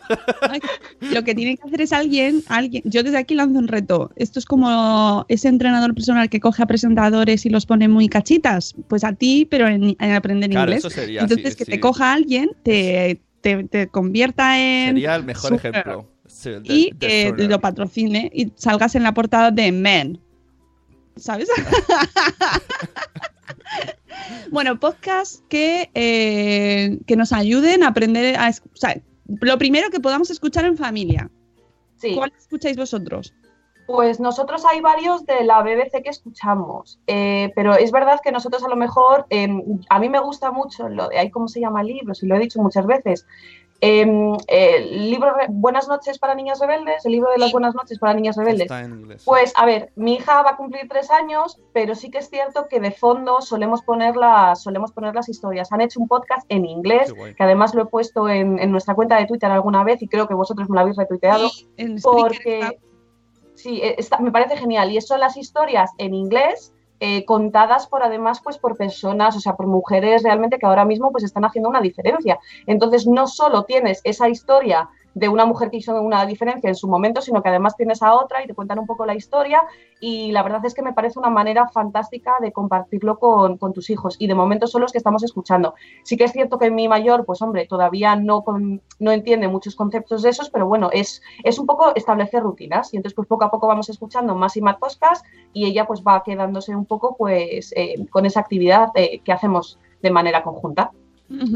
[0.42, 0.60] Ay,
[1.00, 2.82] Lo que tiene que hacer es alguien, alguien.
[2.86, 4.10] Yo desde aquí lanzo un reto.
[4.16, 8.74] Esto es como ese entrenador personal que coge a presentadores y los pone muy cachitas.
[8.88, 10.84] Pues a ti, pero en, en aprender Claro, inglés.
[10.84, 11.22] eso sería.
[11.22, 11.70] Entonces sí, que sí.
[11.70, 16.08] te coja alguien, te, te, te convierta en Sería el mejor super- ejemplo.
[16.42, 17.50] Sí, de- y de Turner.
[17.50, 20.20] lo patrocine y salgas en la portada de Men.
[21.16, 21.48] ¿Sabes?
[24.50, 28.48] bueno, podcasts que, eh, que nos ayuden a aprender a...
[28.48, 29.00] O sea,
[29.40, 31.30] lo primero que podamos escuchar en familia.
[31.96, 32.14] Sí.
[32.14, 33.34] ¿Cuál escucháis vosotros?
[33.86, 38.62] Pues nosotros hay varios de la BBC que escuchamos, eh, pero es verdad que nosotros
[38.62, 39.48] a lo mejor, eh,
[39.90, 42.14] a mí me gusta mucho, lo de, ay, ¿cómo se llama el libro?
[42.14, 43.26] Si lo he dicho muchas veces.
[43.84, 47.98] Eh, el libro Re- Buenas noches para niñas rebeldes, el libro de las buenas noches
[47.98, 48.62] para niñas rebeldes.
[48.62, 49.22] Está en inglés.
[49.26, 52.68] Pues a ver, mi hija va a cumplir tres años, pero sí que es cierto
[52.68, 55.72] que de fondo solemos poner las, solemos poner las historias.
[55.72, 59.16] Han hecho un podcast en inglés, que además lo he puesto en, en nuestra cuenta
[59.16, 61.50] de Twitter alguna vez y creo que vosotros me lo habéis retuiteado.
[61.76, 62.78] Está- Porque.
[63.54, 64.92] Sí, eh, está- me parece genial.
[64.92, 66.71] Y son las historias en inglés
[67.04, 71.10] eh, contadas por además pues por personas, o sea, por mujeres realmente que ahora mismo
[71.10, 72.38] pues están haciendo una diferencia.
[72.64, 76.88] Entonces no solo tienes esa historia de una mujer que hizo una diferencia en su
[76.88, 79.62] momento, sino que además tienes a otra y te cuentan un poco la historia
[80.00, 84.16] y la verdad es que me parece una manera fantástica de compartirlo con, tus hijos
[84.18, 85.74] y de momento son los que estamos escuchando.
[86.02, 88.44] Sí que es cierto que mi mayor, pues hombre, todavía no,
[88.98, 92.96] no entiende muchos conceptos de esos, pero bueno, es, es un poco establecer rutinas y
[92.96, 96.22] entonces pues poco a poco vamos escuchando más y más podcasts y ella pues va
[96.22, 100.90] quedándose un poco pues eh, con esa actividad eh, que hacemos de manera conjunta.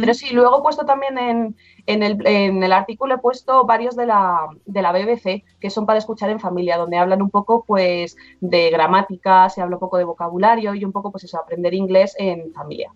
[0.00, 1.56] Pero sí, luego he puesto también en,
[1.86, 5.86] en, el, en el artículo, he puesto varios de la, de la BBC que son
[5.86, 9.98] para escuchar en familia, donde hablan un poco pues de gramática, se habla un poco
[9.98, 12.92] de vocabulario y un poco pues eso, aprender inglés en familia.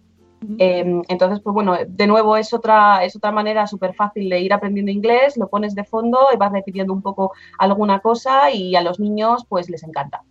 [0.58, 4.52] Eh, entonces, pues bueno, de nuevo es otra, es otra manera súper fácil de ir
[4.54, 8.80] aprendiendo inglés, lo pones de fondo y vas repitiendo un poco alguna cosa y a
[8.80, 10.22] los niños pues les encanta.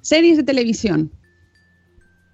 [0.00, 1.12] Series de televisión.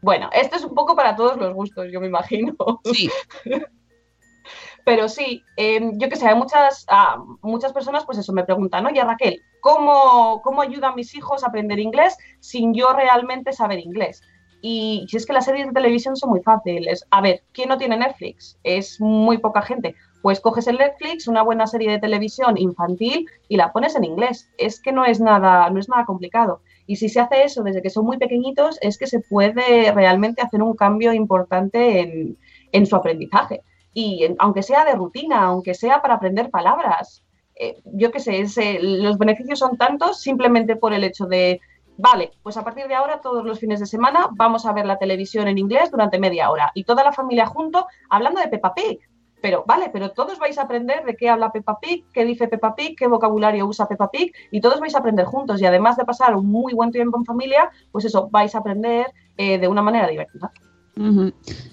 [0.05, 2.55] Bueno, esto es un poco para todos los gustos, yo me imagino.
[2.85, 3.09] Sí.
[4.85, 8.85] Pero sí, eh, yo que sé, hay muchas, ah, muchas personas, pues eso, me preguntan,
[8.85, 13.79] oye Raquel, ¿cómo, ¿cómo ayudan a mis hijos a aprender inglés sin yo realmente saber
[13.79, 14.21] inglés?
[14.61, 17.07] Y si es que las series de televisión son muy fáciles.
[17.11, 18.59] A ver, ¿quién no tiene Netflix?
[18.63, 19.95] Es muy poca gente.
[20.21, 24.51] Pues coges el Netflix, una buena serie de televisión infantil y la pones en inglés.
[24.59, 26.61] Es que no es nada, no es nada complicado.
[26.87, 30.43] Y si se hace eso desde que son muy pequeñitos, es que se puede realmente
[30.43, 32.39] hacer un cambio importante en,
[32.73, 33.63] en su aprendizaje
[33.93, 37.25] y en- aunque sea de rutina, aunque sea para aprender palabras,
[37.57, 41.61] eh, yo qué sé, es, eh, los beneficios son tantos simplemente por el hecho de,
[41.97, 44.99] vale, pues a partir de ahora todos los fines de semana vamos a ver la
[44.99, 48.99] televisión en inglés durante media hora y toda la familia junto hablando de Peppa Pig.
[49.45, 52.75] Pero vale, pero todos vais a aprender de qué habla Peppa Pig, qué dice Peppa
[52.75, 56.07] Pig, qué vocabulario usa Peppa Pig y todos vais a aprender juntos y además de
[56.07, 59.83] pasar un muy buen tiempo en familia, pues eso, vais a aprender eh, de una
[59.83, 60.51] manera divertida.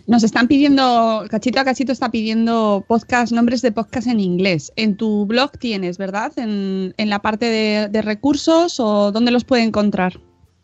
[0.05, 4.73] Nos están pidiendo, cachito a cachito está pidiendo podcast, nombres de podcast en inglés.
[4.75, 6.33] En tu blog tienes, ¿verdad?
[6.35, 10.19] En, en la parte de, de recursos o dónde los puede encontrar.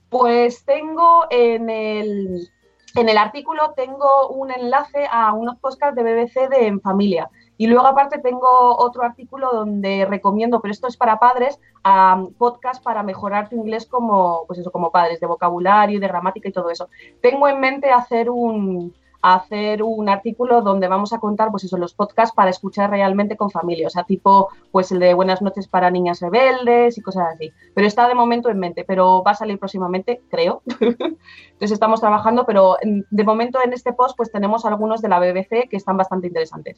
[0.09, 2.49] Pues tengo en el,
[2.95, 7.29] en el artículo tengo un enlace a unos podcasts de BBC de En Familia.
[7.57, 12.83] Y luego aparte tengo otro artículo donde recomiendo, pero esto es para padres, a podcast
[12.83, 16.69] para mejorar tu inglés como, pues eso, como padres, de vocabulario, de gramática y todo
[16.69, 16.87] eso.
[17.21, 21.93] Tengo en mente hacer un hacer un artículo donde vamos a contar pues eso los
[21.93, 25.89] podcasts para escuchar realmente con familia, o sea, tipo pues el de Buenas noches para
[25.91, 27.51] niñas rebeldes y cosas así.
[27.73, 30.61] Pero está de momento en mente, pero va a salir próximamente, creo.
[30.79, 35.69] Entonces estamos trabajando, pero de momento en este post pues tenemos algunos de la BBC
[35.69, 36.77] que están bastante interesantes.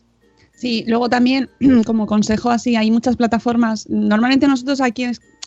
[0.59, 1.49] Sí, luego también,
[1.85, 3.89] como consejo así, hay muchas plataformas.
[3.89, 5.05] Normalmente nosotros aquí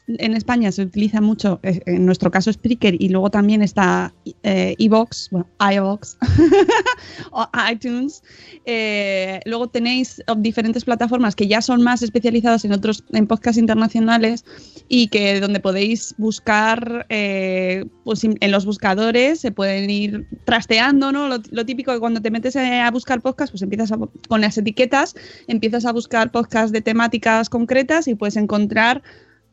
[0.08, 4.74] en, España se utiliza mucho, eh, en nuestro caso Spreaker, y luego también está eh,
[4.78, 6.16] iVoox, bueno, iVoox,
[7.30, 8.22] o iTunes.
[8.64, 14.44] Eh, luego tenéis diferentes plataformas que ya son más especializadas en otros, en podcasts internacionales
[14.88, 21.28] y que donde podéis buscar, eh, pues en los buscadores se pueden ir trasteando, ¿no?
[21.28, 23.98] Lo, lo típico que cuando te metes eh, a buscar podcast, pues empiezas a,
[24.28, 25.14] con las etiquetas,
[25.46, 29.02] empiezas a buscar podcasts de temáticas concretas y puedes encontrar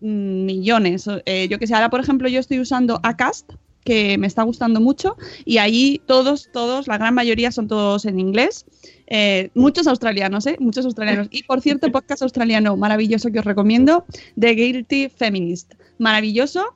[0.02, 1.06] millones.
[1.26, 3.50] Eh, yo que sé, ahora por ejemplo yo estoy usando Acast,
[3.84, 8.20] que me está gustando mucho, y ahí todos, todos, la gran mayoría son todos en
[8.20, 8.66] inglés.
[9.08, 10.58] Eh, muchos australianos, ¿eh?
[10.60, 11.28] Muchos australianos.
[11.32, 14.06] Y por cierto, podcast australiano maravilloso que os recomiendo,
[14.40, 15.74] The Guilty Feminist.
[15.98, 16.76] Maravilloso.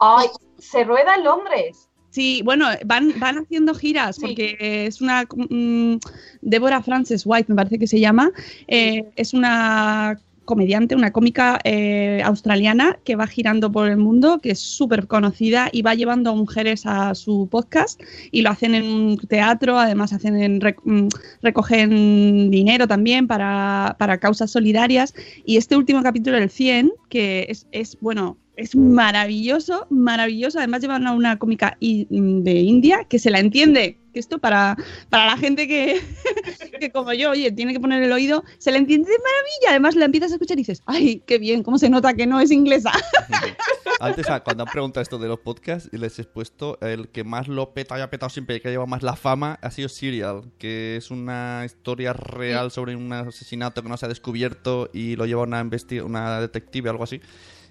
[0.00, 0.28] ¡Ay!
[0.58, 1.88] Se rueda en Londres.
[2.10, 4.22] Sí, bueno, van, van haciendo giras Sí.
[4.22, 5.98] porque es una mm,
[6.40, 8.32] Deborah Frances White, me parece que se llama.
[8.66, 14.52] eh, es una comediante, una cómica eh, australiana que va girando por el mundo, que
[14.52, 18.84] es súper conocida y va llevando a mujeres a su podcast y lo hacen en
[18.86, 21.08] un teatro, además hacen en mm,
[21.42, 25.12] recogen dinero también para, para causas solidarias.
[25.44, 30.58] Y este último capítulo, el 100, que es, es bueno, es maravilloso, maravilloso.
[30.58, 33.98] Además llevan a una cómica i- de India que se la entiende.
[34.12, 34.76] Que esto para,
[35.10, 36.00] para la gente que,
[36.80, 39.70] que como yo, oye, tiene que poner el oído, se la entiende de maravilla.
[39.70, 42.40] Además la empiezas a escuchar y dices, ay, qué bien, cómo se nota que no
[42.40, 42.90] es inglesa.
[44.00, 47.48] Antes, ah, cuando han preguntado esto de los podcasts, les he puesto el que más
[47.48, 50.42] lo peta y ha petado siempre, que ha llevado más la fama, ha sido Serial,
[50.58, 55.26] que es una historia real sobre un asesinato que no se ha descubierto y lo
[55.26, 55.64] lleva una,
[56.04, 57.20] una detective o algo así.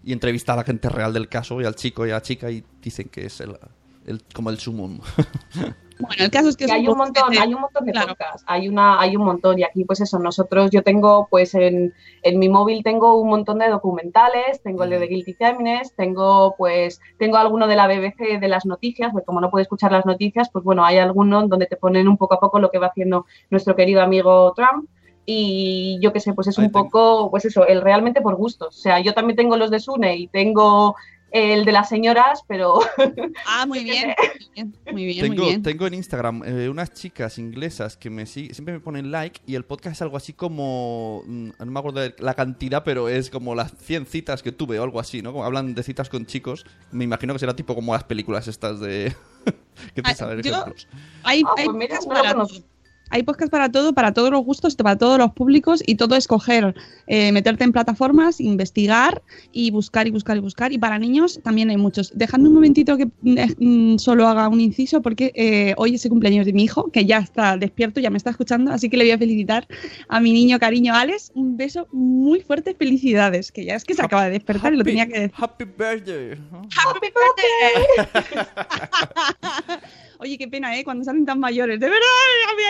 [0.07, 2.49] Y entrevista a la gente real del caso y al chico y a la chica
[2.49, 3.57] y dicen que es el,
[4.05, 4.99] el- como el sumum.
[5.99, 7.91] Bueno, el caso es que, Que es hay un montón, poquete- hay un montón de
[7.91, 8.09] claro.
[8.09, 11.91] podcasts, hay una, hay un montón y aquí pues eso, nosotros yo tengo pues en,
[12.21, 16.53] en mi móvil tengo un montón de documentales, tengo el de The Guilty Feminist, tengo
[16.55, 20.05] pues tengo alguno de la BBC de las noticias, porque como no puedo escuchar las
[20.05, 22.87] noticias, pues bueno, hay alguno donde te ponen un poco a poco lo que va
[22.87, 24.87] haciendo nuestro querido amigo Trump
[25.29, 26.85] y yo qué sé, pues es Ahí un tengo.
[26.85, 30.15] poco pues eso, el realmente por gustos, o sea, yo también tengo los de Sune
[30.15, 30.95] y tengo
[31.29, 32.79] el de las señoras, pero
[33.45, 35.61] Ah, muy bien, muy bien, muy bien, Tengo, muy bien.
[35.63, 39.55] tengo en Instagram eh, unas chicas inglesas que me sig- siempre me ponen like y
[39.55, 41.23] el podcast es algo así como.
[41.27, 44.79] mm, No me acuerdo de la cantidad, pero es como las 100 citas que tuve
[44.79, 45.33] o algo así, ¿no?
[45.33, 46.65] Como hablan de citas con chicos.
[46.91, 49.13] Me imagino que será tipo como las películas estas de.
[49.93, 50.87] que te Ah, salen yo- ejemplos.
[51.23, 52.63] Hay, Ah, hay pues mira, podcasts no lo para conozco.
[53.09, 56.75] Hay podcast para todo, para todos los gustos, para todos los públicos y todo escoger,
[57.07, 60.71] eh, meterte en plataformas, investigar y buscar y buscar y buscar.
[60.73, 62.11] Y para niños también hay muchos.
[62.15, 66.45] Dejadme un momentito que mm, solo haga un inciso porque eh, hoy es el cumpleaños
[66.45, 69.11] de mi hijo, que ya está despierto, ya me está escuchando, así que le voy
[69.11, 69.67] a felicitar
[70.09, 71.31] a mi niño cariño Alex.
[71.35, 74.81] Un beso muy fuerte, felicidades, que ya es que se acaba de despertar y lo
[74.81, 75.35] Happy- tenía que decir.
[75.37, 76.37] Happy birthday.
[76.85, 78.47] ¡Happy birthday!
[80.19, 80.83] Oye, qué pena, ¿eh?
[80.83, 81.79] Cuando salen tan mayores.
[81.79, 82.01] De verdad,
[82.47, 82.63] ya voy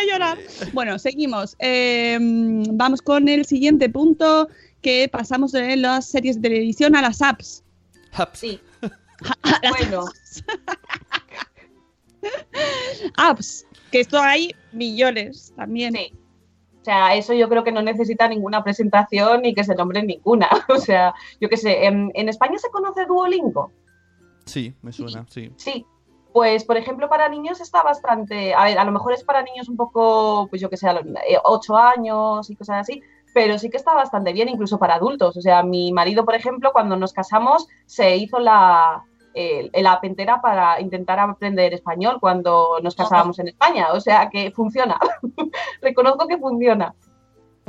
[0.74, 1.56] Bueno, seguimos.
[1.60, 4.48] Eh, vamos con el siguiente punto,
[4.82, 7.64] que pasamos de las series de televisión a las apps.
[8.14, 8.40] Haps.
[8.40, 8.60] sí.
[9.80, 10.06] bueno,
[13.16, 15.94] Apps, que esto hay millones también.
[15.94, 16.14] Sí.
[16.82, 20.48] O sea, eso yo creo que no necesita ninguna presentación ni que se nombre ninguna.
[20.70, 23.72] O sea, yo qué sé, ¿en, en España se conoce Duolingo?
[24.46, 25.52] Sí, me suena, sí.
[25.58, 25.86] Sí.
[26.38, 28.54] Pues, por ejemplo, para niños está bastante...
[28.54, 30.94] A ver, a lo mejor es para niños un poco, pues yo que sé, a
[30.94, 33.02] los eh, ocho años y cosas así,
[33.34, 35.36] pero sí que está bastante bien, incluso para adultos.
[35.36, 40.04] O sea, mi marido, por ejemplo, cuando nos casamos, se hizo la, el- la app
[40.04, 43.88] entera para intentar aprender español cuando nos casábamos en España.
[43.94, 45.00] O sea, que funciona.
[45.82, 46.94] Reconozco que funciona.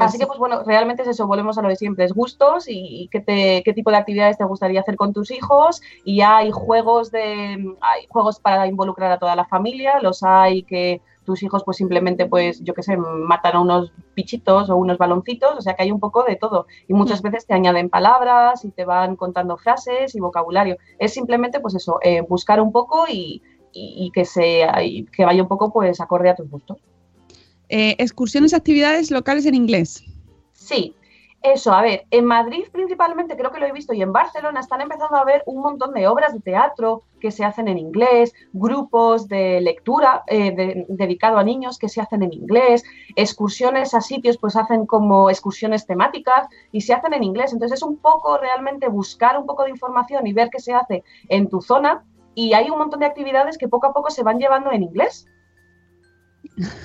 [0.07, 3.09] Así que, pues bueno, realmente es eso, volvemos a lo de siempre, es gustos y,
[3.11, 5.81] qué, te- qué tipo de actividades te gustaría hacer con tus hijos.
[6.05, 10.63] Y ya hay juegos de hay juegos para involucrar a toda la familia, los hay
[10.63, 14.97] que tus hijos pues simplemente pues yo qué sé, matan a unos bichitos o unos
[14.97, 16.67] baloncitos, o sea que hay un poco de todo.
[16.89, 20.77] Y muchas veces te añaden palabras y te van contando frases y vocabulario.
[20.99, 23.43] Es simplemente pues eso, eh, buscar un poco y,
[23.73, 26.79] y- y que, sea, y que vaya un poco pues acorde a tus gustos.
[27.69, 30.03] Eh, excursiones actividades locales en inglés.
[30.53, 30.95] Sí,
[31.43, 34.81] eso, a ver, en Madrid principalmente creo que lo he visto y en Barcelona están
[34.81, 39.29] empezando a haber un montón de obras de teatro que se hacen en inglés, grupos
[39.29, 42.83] de lectura eh, de- dedicado a niños que se hacen en inglés,
[43.15, 47.53] excursiones a sitios pues hacen como excursiones temáticas y se hacen en inglés.
[47.53, 51.05] Entonces es un poco realmente buscar un poco de información y ver qué se hace
[51.29, 52.05] en tu zona
[52.35, 55.27] y hay un montón de actividades que poco a poco se van llevando en inglés.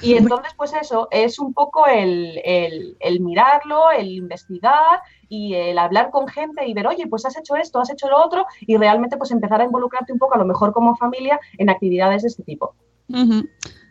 [0.02, 5.00] Y entonces, pues eso, es un poco el, el- el mirarlo, el investigar
[5.30, 8.24] y el hablar con gente y ver, oye, pues has hecho esto, has hecho lo
[8.24, 11.70] otro, y realmente pues empezar a involucrarte un poco, a lo mejor como familia, en
[11.70, 12.76] actividades de este tipo.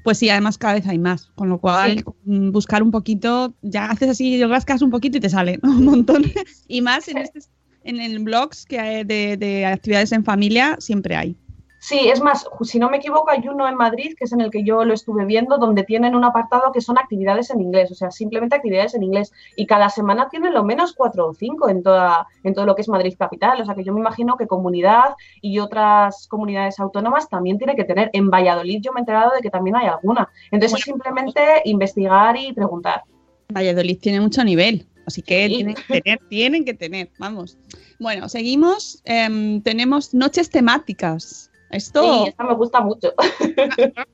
[0.04, 2.04] Pues sí, además cada vez hay más, con lo cual Sí.
[2.24, 6.24] mm, buscar un poquito, ya haces así, rascas un poquito y te sale un montón.
[6.68, 7.40] Y más en, este,
[7.84, 11.36] en el blogs que hay de, de actividades en familia siempre hay.
[11.84, 14.52] Sí, es más, si no me equivoco, hay uno en Madrid, que es en el
[14.52, 17.96] que yo lo estuve viendo, donde tienen un apartado que son actividades en inglés, o
[17.96, 19.32] sea, simplemente actividades en inglés.
[19.56, 22.82] Y cada semana tienen lo menos cuatro o cinco en, toda, en todo lo que
[22.82, 23.60] es Madrid Capital.
[23.60, 27.82] O sea, que yo me imagino que comunidad y otras comunidades autónomas también tiene que
[27.82, 28.10] tener.
[28.12, 30.28] En Valladolid yo me he enterado de que también hay alguna.
[30.52, 33.02] Entonces es simplemente investigar y preguntar.
[33.52, 35.56] Valladolid tiene mucho nivel, así que Sí.
[35.56, 37.58] tienen que tener, tienen que tener, vamos.
[37.98, 39.02] Bueno, seguimos.
[39.04, 41.48] Em, tenemos noches temáticas.
[41.72, 43.12] Esto, Sí, esta me gusta mucho.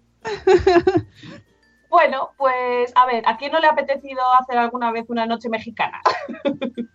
[1.91, 5.49] bueno, pues a ver, ¿a quién no le ha apetecido hacer alguna vez una noche
[5.49, 6.01] mexicana?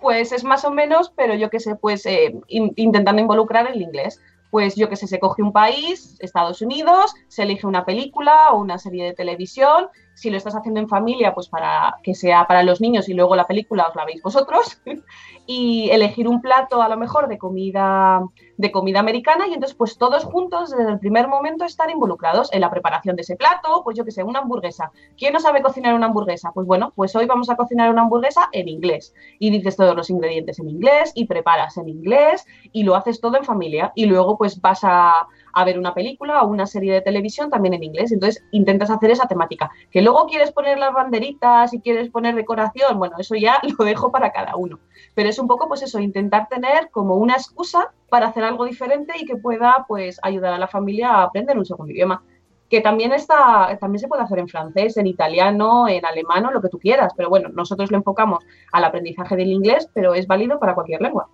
[0.00, 3.80] pues es más o menos, pero yo qué sé, pues eh, in- intentando involucrar el
[3.80, 4.20] inglés.
[4.50, 8.60] Pues yo qué sé, se coge un país, Estados Unidos, se elige una película o
[8.60, 9.88] una serie de televisión.
[10.14, 13.36] Si lo estás haciendo en familia, pues para que sea para los niños y luego
[13.36, 14.80] la película os la veis vosotros.
[15.46, 18.22] y elegir un plato a lo mejor de comida
[18.56, 22.60] de comida americana y entonces pues todos juntos desde el primer momento estar involucrados en
[22.60, 24.92] la preparación de ese plato, pues yo que sé, una hamburguesa.
[25.16, 26.52] ¿Quién no sabe cocinar una hamburguesa?
[26.52, 30.10] Pues bueno, pues hoy vamos a cocinar una hamburguesa en inglés y dices todos los
[30.10, 34.38] ingredientes en inglés y preparas en inglés y lo haces todo en familia y luego
[34.38, 38.12] pues vas a, a ver una película o una serie de televisión también en inglés.
[38.12, 39.70] Entonces intentas hacer esa temática.
[39.90, 44.10] Que luego quieres poner las banderitas y quieres poner decoración, bueno, eso ya lo dejo
[44.10, 44.78] para cada uno.
[45.14, 49.14] Pero es un poco pues eso, intentar tener como una excusa para hacer algo diferente
[49.18, 52.22] y que pueda pues ayudar a la familia a aprender un segundo idioma.
[52.70, 56.68] que también está, también se puede hacer en francés, en italiano, en alemán lo que
[56.68, 58.42] tú quieras, pero bueno, nosotros lo enfocamos
[58.72, 61.28] al aprendizaje del inglés, pero es válido para cualquier lengua.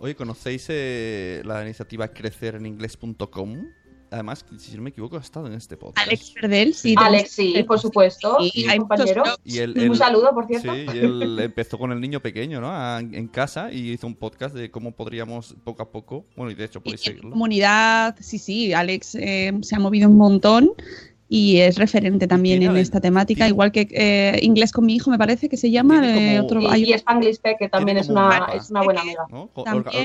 [0.00, 3.66] Oye, ¿conocéis eh, la iniciativa crecereninglés.com?
[4.12, 6.04] Además, si no me equivoco, ha estado en este podcast.
[6.08, 6.96] Alex Perdel, sí.
[6.98, 9.20] Alex, sí, por supuesto, Sí, sí, hay compañero.
[9.22, 10.74] muchos Y él, Un él- saludo, por cierto.
[10.74, 12.70] Sí, y él empezó con el niño pequeño, ¿no?
[12.72, 16.26] A- en casa y hizo un podcast de cómo podríamos poco a poco.
[16.36, 17.30] Bueno, y de hecho Y podéis en seguirlo.
[17.30, 20.72] comunidad, sí, sí, Alex eh, se ha movido un montón
[21.32, 25.10] y es referente también en esta temática, tiene- igual que eh, Inglés con mi hijo,
[25.12, 26.02] me parece que se llama.
[26.04, 28.52] Eh, otro- Y, y Spanglish Tech, que también es una, mapa.
[28.54, 29.26] es una buena amiga.
[29.30, 29.48] ¿no?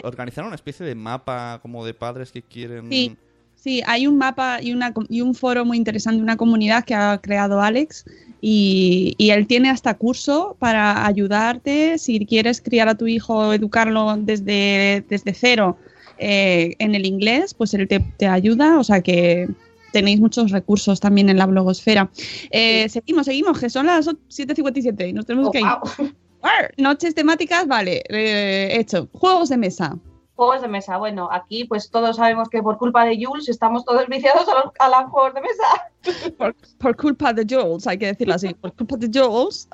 [0.03, 2.89] Organizaron una especie de mapa como de padres que quieren.
[2.91, 3.17] Sí.
[3.55, 6.93] Sí, hay un mapa y, una, com- y un foro muy interesante, una comunidad que
[6.93, 8.05] ha creado Alex
[8.39, 14.17] y, y él tiene hasta curso para ayudarte si quieres criar a tu hijo, educarlo
[14.17, 15.77] desde, desde cero
[16.19, 19.47] eh, en el inglés, pues él te, te ayuda, o sea que
[19.95, 22.09] tenéis muchos recursos también en la blogosfera.
[22.51, 25.65] Eh, seguimos, seguimos, que son las 7.57 y nos tenemos Oh, que ir.
[25.65, 26.11] wow.
[26.41, 29.07] Arr, Noches temáticas, vale, eh, hecho.
[29.13, 29.97] Juegos de mesa.
[30.35, 30.97] Juegos de mesa.
[30.97, 34.73] Bueno, aquí pues todos sabemos que por culpa de Jules estamos todos viciados a los,
[34.77, 35.63] a los juegos de mesa.
[36.79, 39.67] Por, culpa de Jules, hay que decirlo así, por culpa de Jules.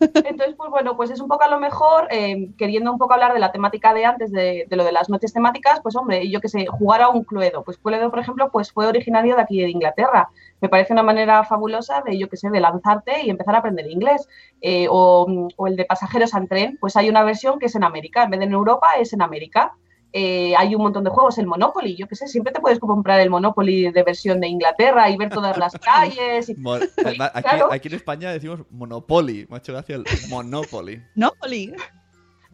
[0.00, 3.32] Entonces, pues bueno, pues es un poco a lo mejor, eh, queriendo un poco hablar
[3.32, 6.40] de la temática de antes, de, de lo de las noches temáticas, pues hombre, yo
[6.40, 7.62] que sé, jugar a un Cluedo.
[7.64, 10.28] Pues Cluedo, por ejemplo, pues fue originario de aquí de Inglaterra.
[10.60, 13.86] Me parece una manera fabulosa de, yo que sé, de lanzarte y empezar a aprender
[13.90, 14.28] inglés.
[14.60, 18.24] Eh, o el de pasajeros en tren, pues hay una versión que es en América,
[18.24, 19.74] en vez de en Europa es en América.
[20.16, 23.18] Eh, hay un montón de juegos, el Monopoly, yo que sé, siempre te puedes comprar
[23.18, 26.48] el Monopoly de versión de Inglaterra y ver todas las calles.
[26.50, 26.52] Y...
[26.52, 27.72] Aquí, Claro.
[27.72, 29.46] aquí en España decimos Monopoly.
[29.50, 31.02] Me ha hecho gracia el Monopoly.
[31.16, 31.74] No, Poli.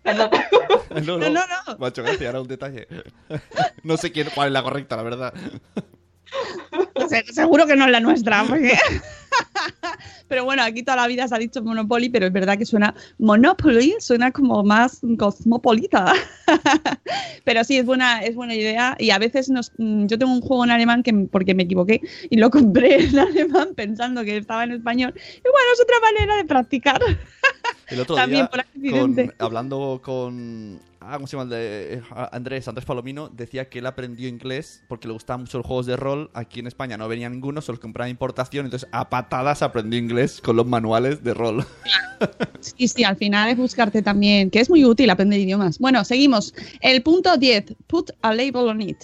[0.03, 0.31] Perdón.
[1.05, 1.79] No, No, no, no.
[1.79, 2.89] Me ha hecho gracia, era un detalle.
[3.83, 5.35] No sé quién, cuál es la correcta, la verdad.
[7.09, 8.45] Se- Seguro que no es la nuestra.
[8.49, 8.79] porque-
[10.31, 12.95] pero bueno, aquí toda la vida se ha dicho Monopoly, pero es verdad que suena
[13.19, 16.13] Monopoly, suena como más cosmopolita.
[17.45, 18.97] pero sí, es buena, es buena idea.
[19.01, 22.01] Y a veces nos, mm, yo tengo un juego en alemán que porque me equivoqué
[22.31, 25.13] y lo compré en alemán pensando que estaba en español.
[25.17, 27.01] Y bueno, es otra manera de practicar.
[27.89, 29.27] El otro También día, por accidente.
[29.27, 30.79] con- hablando con.
[31.03, 31.51] Ah, ¿cómo se llama?
[31.51, 35.67] De eh, Andrés, Andrés Palomino, decía que él aprendió inglés porque le gustaban mucho los
[35.67, 36.31] juegos de rol.
[36.35, 38.67] Aquí en España no venía ninguno, solo compraba importación.
[38.67, 41.65] Entonces, a patadas aprendió inglés con los manuales de rol.
[42.61, 45.79] Sí, sí, al final es buscarte también, que es muy útil aprender idiomas.
[45.79, 46.53] Bueno, seguimos.
[46.83, 48.99] El punto 10, put a label on it.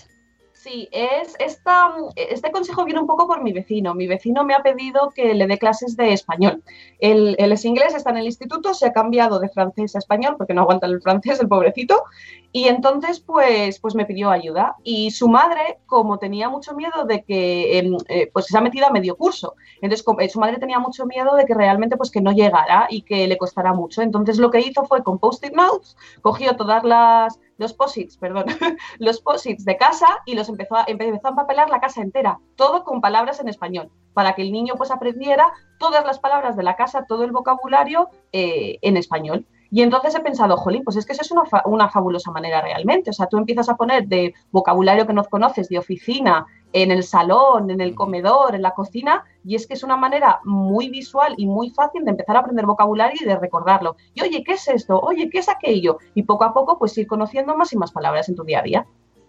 [0.67, 3.95] Sí, es esta, este consejo viene un poco por mi vecino.
[3.95, 6.61] Mi vecino me ha pedido que le dé clases de español.
[6.99, 10.55] Él, es inglés, está en el instituto, se ha cambiado de francés a español porque
[10.55, 12.03] no aguanta el francés, el pobrecito.
[12.51, 14.75] Y entonces, pues, pues me pidió ayuda.
[14.83, 18.89] Y su madre, como tenía mucho miedo de que, em, eh, pues se ha metido
[18.89, 19.55] a medio curso.
[19.81, 23.03] Entonces, eh, su madre tenía mucho miedo de que realmente, pues que no llegara y
[23.03, 24.03] que le costara mucho.
[24.03, 28.47] Entonces, lo que hizo fue con post-it notes, cogió todas las, los posits, perdón,
[28.99, 32.85] los posits de casa y los empezó a, empezó a empapelar la casa entera, todo
[32.85, 36.77] con palabras en español, para que el niño pues aprendiera todas las palabras de la
[36.77, 39.47] casa, todo el vocabulario eh, en español.
[39.71, 43.11] Y entonces he pensado, jolín, pues es que eso es una, una fabulosa manera realmente.
[43.11, 46.47] O sea, tú empiezas a poner de vocabulario que no conoces, de oficina,
[46.83, 50.41] en el salón, en el comedor, en la cocina, y es que es una manera
[50.45, 53.97] muy visual y muy fácil de empezar a aprender vocabulario y de recordarlo.
[54.13, 55.01] Y oye, ¿qué es esto?
[55.01, 55.99] Oye, ¿qué es aquello?
[56.15, 58.63] Y poco a poco, pues ir conociendo más y más palabras en tu día a
[58.63, 58.87] día.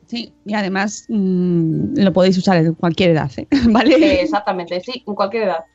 [0.07, 3.47] Sí, y además mm, lo podéis usar en cualquier edad, ¿eh?
[3.69, 4.21] ¿vale?
[4.21, 5.65] Exactamente, sí, en cualquier edad.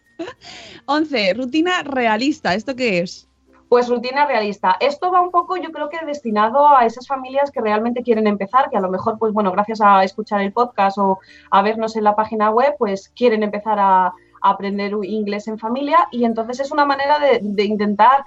[0.85, 1.35] 11.
[1.35, 2.55] Rutina realista.
[2.55, 3.29] ¿Esto qué es?
[3.73, 4.77] Pues rutina realista.
[4.81, 8.69] Esto va un poco, yo creo que destinado a esas familias que realmente quieren empezar,
[8.69, 11.21] que a lo mejor, pues bueno, gracias a escuchar el podcast o
[11.51, 14.13] a vernos en la página web, pues quieren empezar a,
[14.43, 18.27] aprender inglés en familia y entonces es una manera de, intentar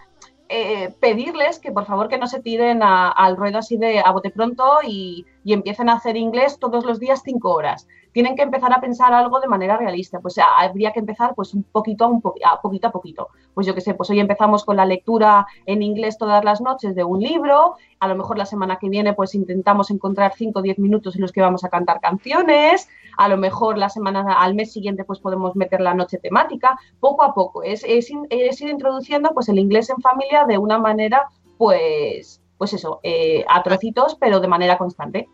[0.50, 4.32] eh, pedirles que por favor que no se tiren al ruedo así de a bote
[4.32, 7.88] pronto y, y empiecen a hacer inglés todos los días cinco horas.
[8.12, 10.20] Tienen que empezar a pensar algo de manera realista.
[10.20, 13.28] Pues a- habría que empezar pues un poquito a, un a poquito a poquito.
[13.54, 16.96] Pues yo qué sé, pues hoy empezamos con la lectura en inglés todas las noches
[16.96, 17.76] de un libro.
[18.00, 21.22] A lo mejor la semana que viene pues intentamos encontrar 5 o 10 minutos en
[21.22, 22.90] los que vamos a cantar canciones.
[23.18, 26.80] A lo mejor la semana al mes siguiente pues podemos meter la noche temática.
[27.00, 27.62] Poco a poco.
[27.64, 31.28] Es, es, es ir introduciendo pues el inglés en familia de una manera
[31.58, 35.28] pues pues eso, eh, a trocitos, pero de manera constante.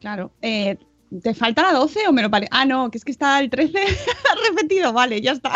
[0.00, 0.30] Claro.
[0.42, 0.78] Eh,
[1.22, 2.50] ¿Te falta la 12 o me lo parece?
[2.52, 3.78] Ah, no, que es que está el 13
[4.50, 4.92] repetido.
[4.92, 5.52] Vale, ya está.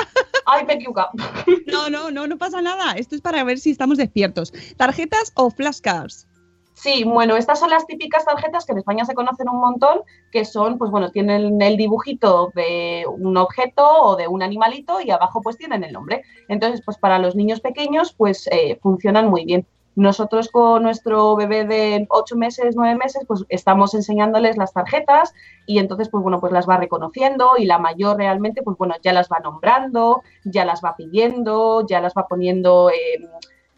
[0.46, 0.78] Ay, me.
[1.66, 2.92] No, no, no, no pasa nada.
[2.92, 4.52] Esto es para ver si estamos despiertos.
[4.76, 6.26] ¿Tarjetas o flashcards?
[6.74, 10.00] Sí, bueno, estas son las típicas tarjetas que en España se conocen un montón,
[10.32, 15.10] que son, pues bueno, tienen el dibujito de un objeto o de un animalito y
[15.10, 16.22] abajo pues tienen el nombre.
[16.48, 19.66] Entonces, pues para los niños pequeños, pues eh, funcionan muy bien.
[19.96, 25.34] Nosotros con nuestro bebé de 8 meses, 9 meses, pues estamos enseñándoles las tarjetas
[25.66, 29.12] y entonces, pues bueno, pues las va reconociendo y la mayor realmente, pues bueno, ya
[29.12, 32.90] las va nombrando, ya las va pidiendo, ya las va poniendo...
[32.90, 33.28] Eh,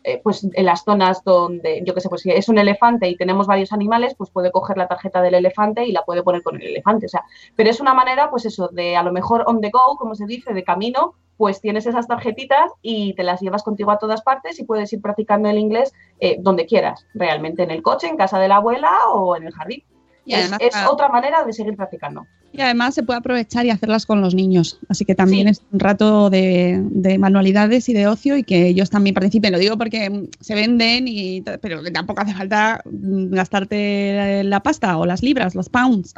[0.05, 3.17] eh, pues en las zonas donde, yo qué sé, pues si es un elefante y
[3.17, 6.57] tenemos varios animales, pues puede coger la tarjeta del elefante y la puede poner con
[6.57, 7.07] el elefante.
[7.07, 7.25] O sea,
[7.57, 10.27] pero es una manera, pues eso, de a lo mejor on the go, como se
[10.27, 14.59] dice, de camino, pues tienes esas tarjetitas y te las llevas contigo a todas partes
[14.59, 18.39] y puedes ir practicando el inglés eh, donde quieras, realmente en el coche, en casa
[18.39, 19.85] de la abuela o en el jardín.
[20.25, 20.93] Y es, además, es claro.
[20.93, 22.27] otra manera de seguir practicando.
[22.55, 24.79] Y además se puede aprovechar y hacerlas con los niños.
[24.89, 25.53] Así que también Sí.
[25.53, 29.53] es un rato de, de manualidades y de ocio y que ellos también participen.
[29.53, 35.07] Lo digo porque se venden, y, pero tampoco hace falta mm, gastarte la pasta o
[35.07, 36.15] las libras, los pounds.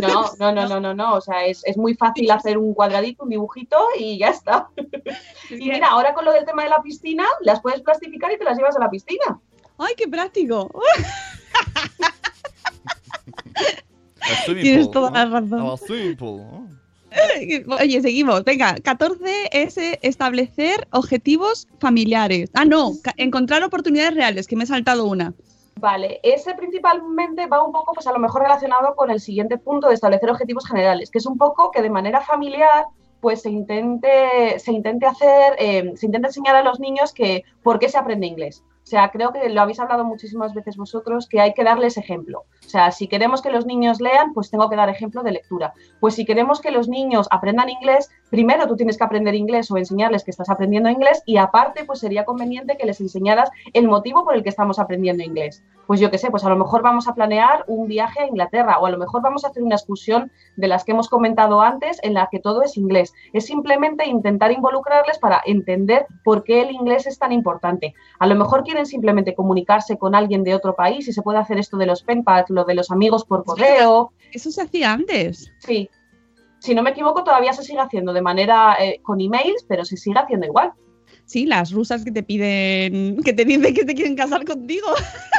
[0.00, 1.14] No, no, no, no, no, no.
[1.14, 4.68] O sea, es, es muy fácil hacer un cuadradito, un dibujito y ya está.
[5.50, 8.42] Y mira, ahora con lo del tema de la piscina, las puedes plastificar y te
[8.44, 9.38] las llevas a la piscina.
[9.78, 10.70] ¡Ay, qué práctico!
[14.46, 15.60] Tienes toda la razón.
[17.80, 18.44] Oye, seguimos.
[18.44, 22.50] Venga, 14 es establecer objetivos familiares.
[22.54, 25.34] Ah, no, encontrar oportunidades reales, que me he saltado una.
[25.78, 29.88] Vale, ese principalmente va un poco, pues a lo mejor relacionado con el siguiente punto
[29.88, 32.86] de establecer objetivos generales, que es un poco que de manera familiar,
[33.20, 37.78] pues se intente, se intente hacer, eh, se intente enseñar a los niños que por
[37.78, 38.62] qué se aprende inglés.
[38.86, 42.44] O sea, creo que lo habéis hablado muchísimas veces vosotros, que hay que darles ejemplo.
[42.64, 45.74] O sea, si queremos que los niños lean, pues tengo que dar ejemplo de lectura.
[45.98, 49.76] Pues si queremos que los niños aprendan inglés, primero tú tienes que aprender inglés o
[49.76, 54.22] enseñarles que estás aprendiendo inglés y aparte, pues sería conveniente que les enseñaras el motivo
[54.22, 55.64] por el que estamos aprendiendo inglés.
[55.88, 58.78] Pues yo qué sé, pues a lo mejor vamos a planear un viaje a Inglaterra
[58.78, 61.98] o a lo mejor vamos a hacer una excursión de las que hemos comentado antes
[62.04, 63.12] en la que todo es inglés.
[63.32, 67.94] Es simplemente intentar involucrarles para entender por qué el inglés es tan importante.
[68.18, 71.58] A lo mejor quieren simplemente comunicarse con alguien de otro país y se puede hacer
[71.58, 74.12] esto de los pen pals, lo de los amigos por correo.
[74.32, 75.50] Eso se hacía antes.
[75.60, 75.88] Sí.
[76.58, 79.96] Si no me equivoco, todavía se sigue haciendo de manera eh, con emails, pero se
[79.96, 80.72] sigue haciendo igual.
[81.24, 84.88] Sí, las rusas que te piden, que te dicen que te quieren casar contigo.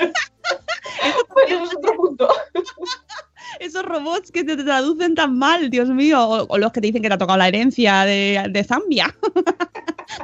[1.48, 2.28] Eso es otro punto.
[3.60, 6.28] Esos robots que te traducen tan mal, Dios mío.
[6.28, 9.14] O, o los que te dicen que te ha tocado la herencia de, de Zambia.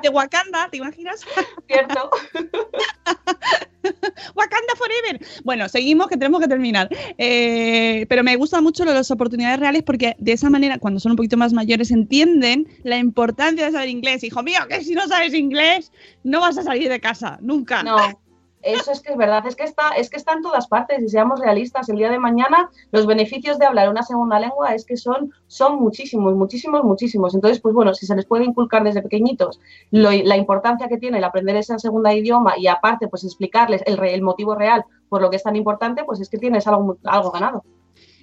[0.03, 1.21] De Wakanda, ¿te imaginas?
[1.65, 2.11] Cierto.
[4.35, 5.25] Wakanda Forever.
[5.45, 6.89] Bueno, seguimos que tenemos que terminar.
[7.17, 11.15] Eh, pero me gusta mucho las oportunidades reales porque de esa manera, cuando son un
[11.15, 14.25] poquito más mayores, entienden la importancia de saber inglés.
[14.25, 15.93] Hijo mío, que si no sabes inglés,
[16.23, 17.81] no vas a salir de casa, nunca.
[17.83, 17.95] No,
[18.63, 21.09] eso es que es verdad, es que está, es que está en todas partes y
[21.09, 24.97] seamos realistas, el día de mañana los beneficios de hablar una segunda lengua es que
[24.97, 27.35] son, son muchísimos, muchísimos, muchísimos.
[27.35, 29.59] Entonces, pues bueno, si se les puede inculcar desde pequeñitos
[29.91, 34.01] lo- la importancia que tiene el aprender ese segunda idioma y aparte pues explicarles el,
[34.03, 37.31] el motivo real por lo que es tan importante, pues es que tienes algo, algo
[37.31, 37.63] ganado.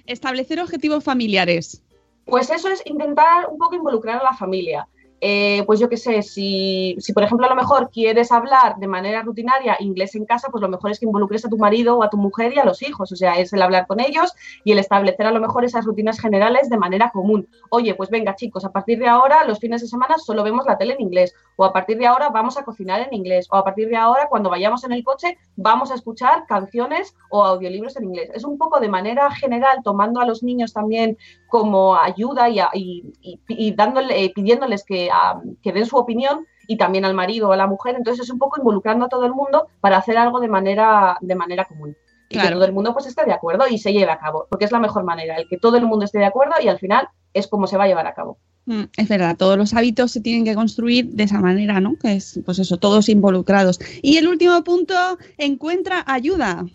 [0.05, 1.83] Establecer objetivos familiares.
[2.25, 4.87] Pues eso es intentar un poco involucrar a la familia.
[5.23, 8.87] Eh, pues yo qué sé, si, si por ejemplo a lo mejor quieres hablar de
[8.87, 12.03] manera rutinaria inglés en casa, pues lo mejor es que involucres a tu marido o
[12.03, 13.11] a tu mujer y a los hijos.
[13.11, 16.19] O sea, es el hablar con ellos y el establecer a lo mejor esas rutinas
[16.19, 17.47] generales de manera común.
[17.69, 20.79] Oye, pues venga chicos, a partir de ahora los fines de semana solo vemos la
[20.79, 21.35] tele en inglés.
[21.55, 23.47] O a partir de ahora vamos a cocinar en inglés.
[23.51, 27.45] O a partir de ahora cuando vayamos en el coche vamos a escuchar canciones o
[27.45, 28.31] audiolibros en inglés.
[28.33, 31.15] Es un poco de manera general tomando a los niños también
[31.47, 36.45] como ayuda y, a- y- y- y dándole, pidiéndoles que, ah, que den su opinión
[36.67, 37.95] y también al marido o a la mujer.
[37.95, 41.35] Entonces es un poco involucrando a todo el mundo para hacer algo de manera, de
[41.35, 41.95] manera común.
[42.29, 44.63] Y que todo el mundo pues esté de acuerdo y se lleve a cabo, porque
[44.63, 47.09] es la mejor manera, el que todo el mundo esté de acuerdo y al final
[47.33, 48.37] es como se va a llevar a cabo.
[48.65, 51.95] Mm, Es verdad, todos los hábitos se tienen que construir de esa manera, ¿no?
[51.97, 53.79] Que es, pues eso, todos involucrados.
[54.01, 54.93] Y el último punto,
[55.37, 56.65] encuentra ayuda.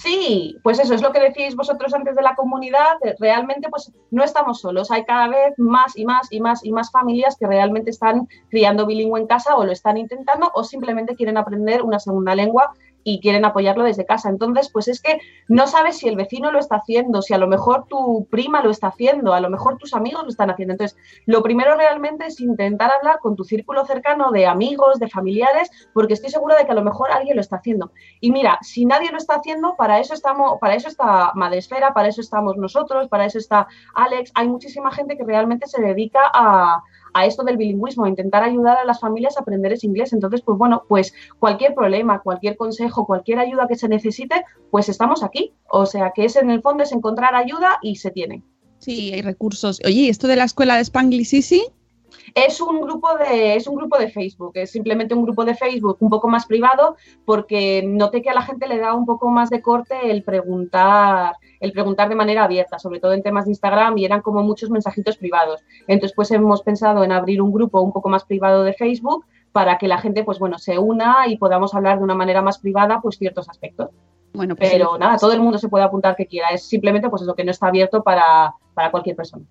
[0.00, 2.96] Sí, pues eso es lo que decíais vosotros antes de la comunidad.
[3.04, 4.90] eh, Realmente, pues no estamos solos.
[4.90, 8.86] Hay cada vez más y más y más y más familias que realmente están criando
[8.86, 12.72] bilingüe en casa o lo están intentando o simplemente quieren aprender una segunda lengua
[13.04, 14.28] y quieren apoyarlo desde casa.
[14.28, 17.46] Entonces, pues es que no sabes si el vecino lo está haciendo, si a lo
[17.46, 20.72] mejor tu prima lo está haciendo, a lo mejor tus amigos lo están haciendo.
[20.72, 25.70] Entonces, lo primero realmente es intentar hablar con tu círculo cercano de amigos, de familiares,
[25.92, 27.92] porque estoy segura de que a lo mejor alguien lo está haciendo.
[28.20, 32.08] Y mira, si nadie lo está haciendo, para eso estamos, para eso está Madresfera, para
[32.08, 34.32] eso estamos nosotros, para eso está Alex.
[34.34, 36.82] Hay muchísima gente que realmente se dedica a,
[37.14, 40.12] a esto del bilingüismo, a intentar ayudar a las familias a aprender ese inglés.
[40.12, 45.22] Entonces, pues bueno, pues cualquier problema, cualquier consejo, cualquier ayuda que se necesite, pues estamos
[45.22, 45.52] aquí.
[45.68, 48.42] O sea, que es en el fondo es encontrar ayuda y se tiene.
[48.78, 49.80] Sí, hay recursos.
[49.84, 51.62] Oye, ¿esto de la escuela de Spanglish Easy?
[52.34, 55.98] Es un grupo de, es un grupo de Facebook, es simplemente un grupo de Facebook
[56.00, 59.50] un poco más privado, porque noté que a la gente le da un poco más
[59.50, 63.98] de corte el preguntar, el preguntar de manera abierta, sobre todo en temas de Instagram,
[63.98, 65.62] y eran como muchos mensajitos privados.
[65.86, 69.78] Entonces, pues hemos pensado en abrir un grupo un poco más privado de Facebook para
[69.78, 73.00] que la gente, pues bueno, se una y podamos hablar de una manera más privada,
[73.00, 73.90] pues ciertos aspectos.
[74.32, 76.48] Bueno, pues Pero nada, todo el mundo se puede apuntar que quiera.
[76.48, 79.44] Es simplemente, pues eso, que no está abierto para, para cualquier persona.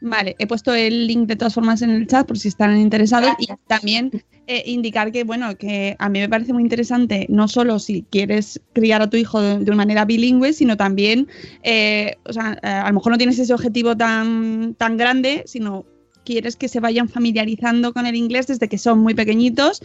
[0.00, 3.30] Vale, he puesto el link de todas formas en el chat por si están interesados
[3.36, 3.58] Gracias.
[3.58, 4.10] y también
[4.46, 8.60] eh, indicar que, bueno, que a mí me parece muy interesante no solo si quieres
[8.74, 11.28] criar a tu hijo de, de una manera bilingüe, sino también,
[11.62, 15.86] eh, o sea, eh, a lo mejor no tienes ese objetivo tan, tan grande, sino
[16.24, 19.82] quieres que se vayan familiarizando con el inglés desde que son muy pequeñitos,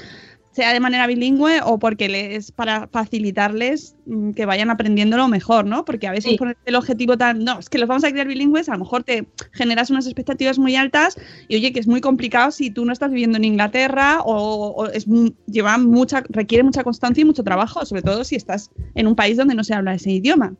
[0.51, 5.85] sea de manera bilingüe o porque les para facilitarles mm, que vayan aprendiéndolo mejor, ¿no?
[5.85, 6.37] Porque a veces Sí.
[6.37, 9.03] poner el objetivo tan, no, es que los vamos a criar bilingües, a lo mejor
[9.03, 12.93] te generas unas expectativas muy altas y oye, que es muy complicado si tú no
[12.93, 15.05] estás viviendo en Inglaterra o, o es
[15.47, 19.37] lleva mucha, requiere mucha constancia y mucho trabajo, sobre todo si estás en un país
[19.37, 20.53] donde no se habla ese idioma.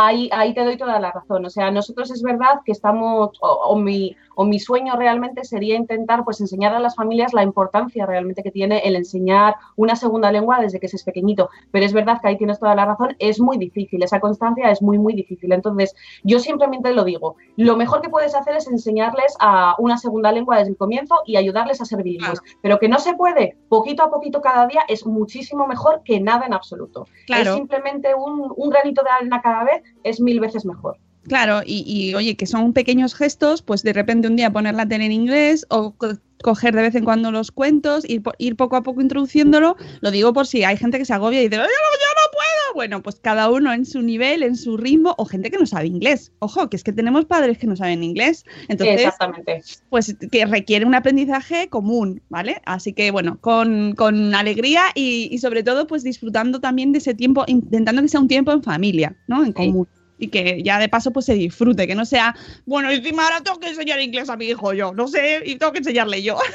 [0.00, 1.44] Ahí, ahí te doy toda la razón.
[1.44, 5.74] O sea, nosotros es verdad que estamos, o, o mi, o mi sueño realmente sería
[5.74, 10.30] intentar pues enseñar a las familias la importancia realmente que tiene el enseñar una segunda
[10.30, 11.50] lengua desde que se es pequeñito.
[11.72, 14.80] Pero es verdad que ahí tienes toda la razón, es muy difícil, esa constancia es
[14.80, 15.52] muy, muy difícil.
[15.52, 20.30] Entonces, yo simplemente lo digo, lo mejor que puedes hacer es enseñarles a una segunda
[20.30, 22.40] lengua desde el comienzo y ayudarles a ser bilingües.
[22.62, 26.46] Pero que no se puede, poquito a poquito cada día, es muchísimo mejor que nada
[26.46, 27.06] en absoluto.
[27.26, 27.50] Claro.
[27.50, 30.98] Es simplemente un, un granito de arena cada vez, es mil veces mejor.
[31.28, 34.86] Claro, y, y, oye, que son pequeños gestos, pues de repente un día poner la
[34.86, 38.76] tele en inglés o co- coger de vez en cuando los cuentos, ir, ir poco
[38.76, 39.76] a poco introduciéndolo.
[40.00, 41.70] Lo digo por si hay gente que se agobia y dice, "Yo no, yo
[42.14, 42.74] no puedo.
[42.74, 45.88] Bueno, pues cada uno en su nivel, en su ritmo, o gente que no sabe
[45.88, 46.30] inglés.
[46.38, 48.44] Ojo, que es que tenemos padres que no saben inglés.
[48.68, 49.62] Entonces, Exactamente.
[49.90, 52.62] pues que requiere un aprendizaje común, ¿vale?
[52.66, 57.14] Así que bueno, con, con alegría y, y sobre todo pues disfrutando también de ese
[57.14, 59.44] tiempo, intentando que sea un tiempo en familia, ¿no?
[59.44, 59.88] En Sí.
[60.18, 62.34] Y que ya de paso pues se disfrute, que no sea,
[62.66, 65.72] bueno, encima ahora tengo que enseñar inglés a mi hijo yo, no sé, y tengo
[65.72, 66.38] que enseñarle yo.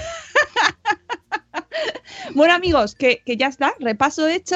[2.36, 4.56] Bueno amigos, que, que ya está, repaso hecho,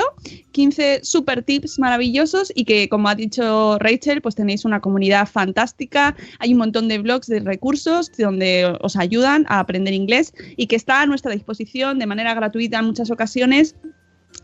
[0.51, 6.16] 15 super tips maravillosos y que como ha dicho Rachel, pues tenéis una comunidad fantástica,
[6.39, 10.76] hay un montón de blogs de recursos donde os ayudan a aprender inglés y que
[10.76, 13.76] está a nuestra disposición de manera gratuita en muchas ocasiones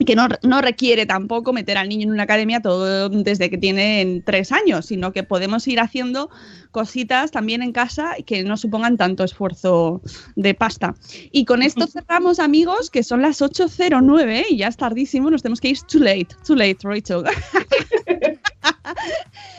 [0.05, 4.23] que no, no requiere tampoco meter al niño en una academia todo desde que tienen
[4.23, 6.29] tres años, sino que podemos ir haciendo
[6.71, 10.01] cositas también en casa y que no supongan tanto esfuerzo
[10.35, 10.95] de pasta.
[11.31, 15.61] Y con esto cerramos, amigos, que son las 8.09 y ya es tardísimo, nos tenemos
[15.61, 17.23] que ir too late, too late, Rachel.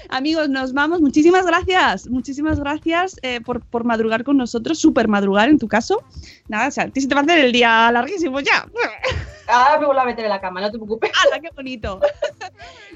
[0.08, 1.00] Amigos, nos vamos.
[1.00, 2.08] Muchísimas gracias.
[2.08, 6.02] Muchísimas gracias eh, por, por madrugar con nosotros, súper madrugar en tu caso.
[6.48, 8.68] Nada, o sea, a ti se te va a hacer el día larguísimo ya.
[9.46, 11.10] Ahora me vuelvo a meter en la cama, no te preocupes.
[11.24, 12.00] ¡Hala, qué bonito!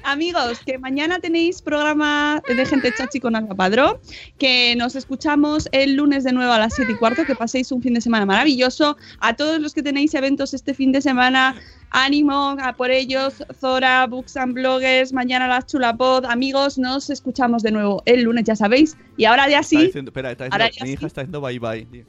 [0.03, 3.97] Amigos, que mañana tenéis programa de Gente Chachi con Alba Padrón,
[4.37, 7.81] que nos escuchamos el lunes de nuevo a las 7 y cuarto, que paséis un
[7.81, 8.97] fin de semana maravilloso.
[9.19, 11.55] A todos los que tenéis eventos este fin de semana,
[11.91, 16.25] ánimo a por ellos, Zora, Books and Bloggers, mañana las Chulapod.
[16.25, 18.97] Amigos, nos escuchamos de nuevo el lunes, ya sabéis.
[19.17, 20.93] Y ahora ya Está sí, diciendo, espera, está Ahora diciendo, ya mi sí.
[20.93, 21.85] hija está diciendo bye bye.
[21.85, 22.05] tío.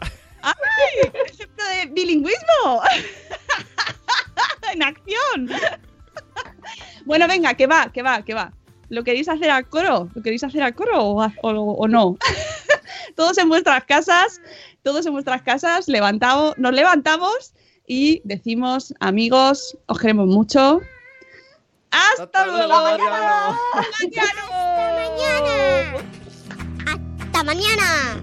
[0.42, 0.54] ¡ay!
[1.58, 2.82] Ejemplo de bilingüismo.
[4.72, 5.48] en acción.
[7.04, 8.52] bueno, venga, que va, que va, que va.
[8.90, 10.08] ¿Lo queréis hacer a coro?
[10.14, 12.16] ¿Lo queréis hacer a coro o, a- o- o no?
[13.16, 14.40] todos en vuestras casas,
[14.82, 17.52] todos en vuestras casas, levantamos, nos levantamos
[17.86, 20.80] y decimos, amigos, os queremos mucho.
[21.90, 22.66] ¡Hasta, Hasta luego!
[22.68, 23.58] luego, Mariano.
[24.00, 25.98] ¡Mariano!
[26.86, 28.22] ¡Hasta mañana!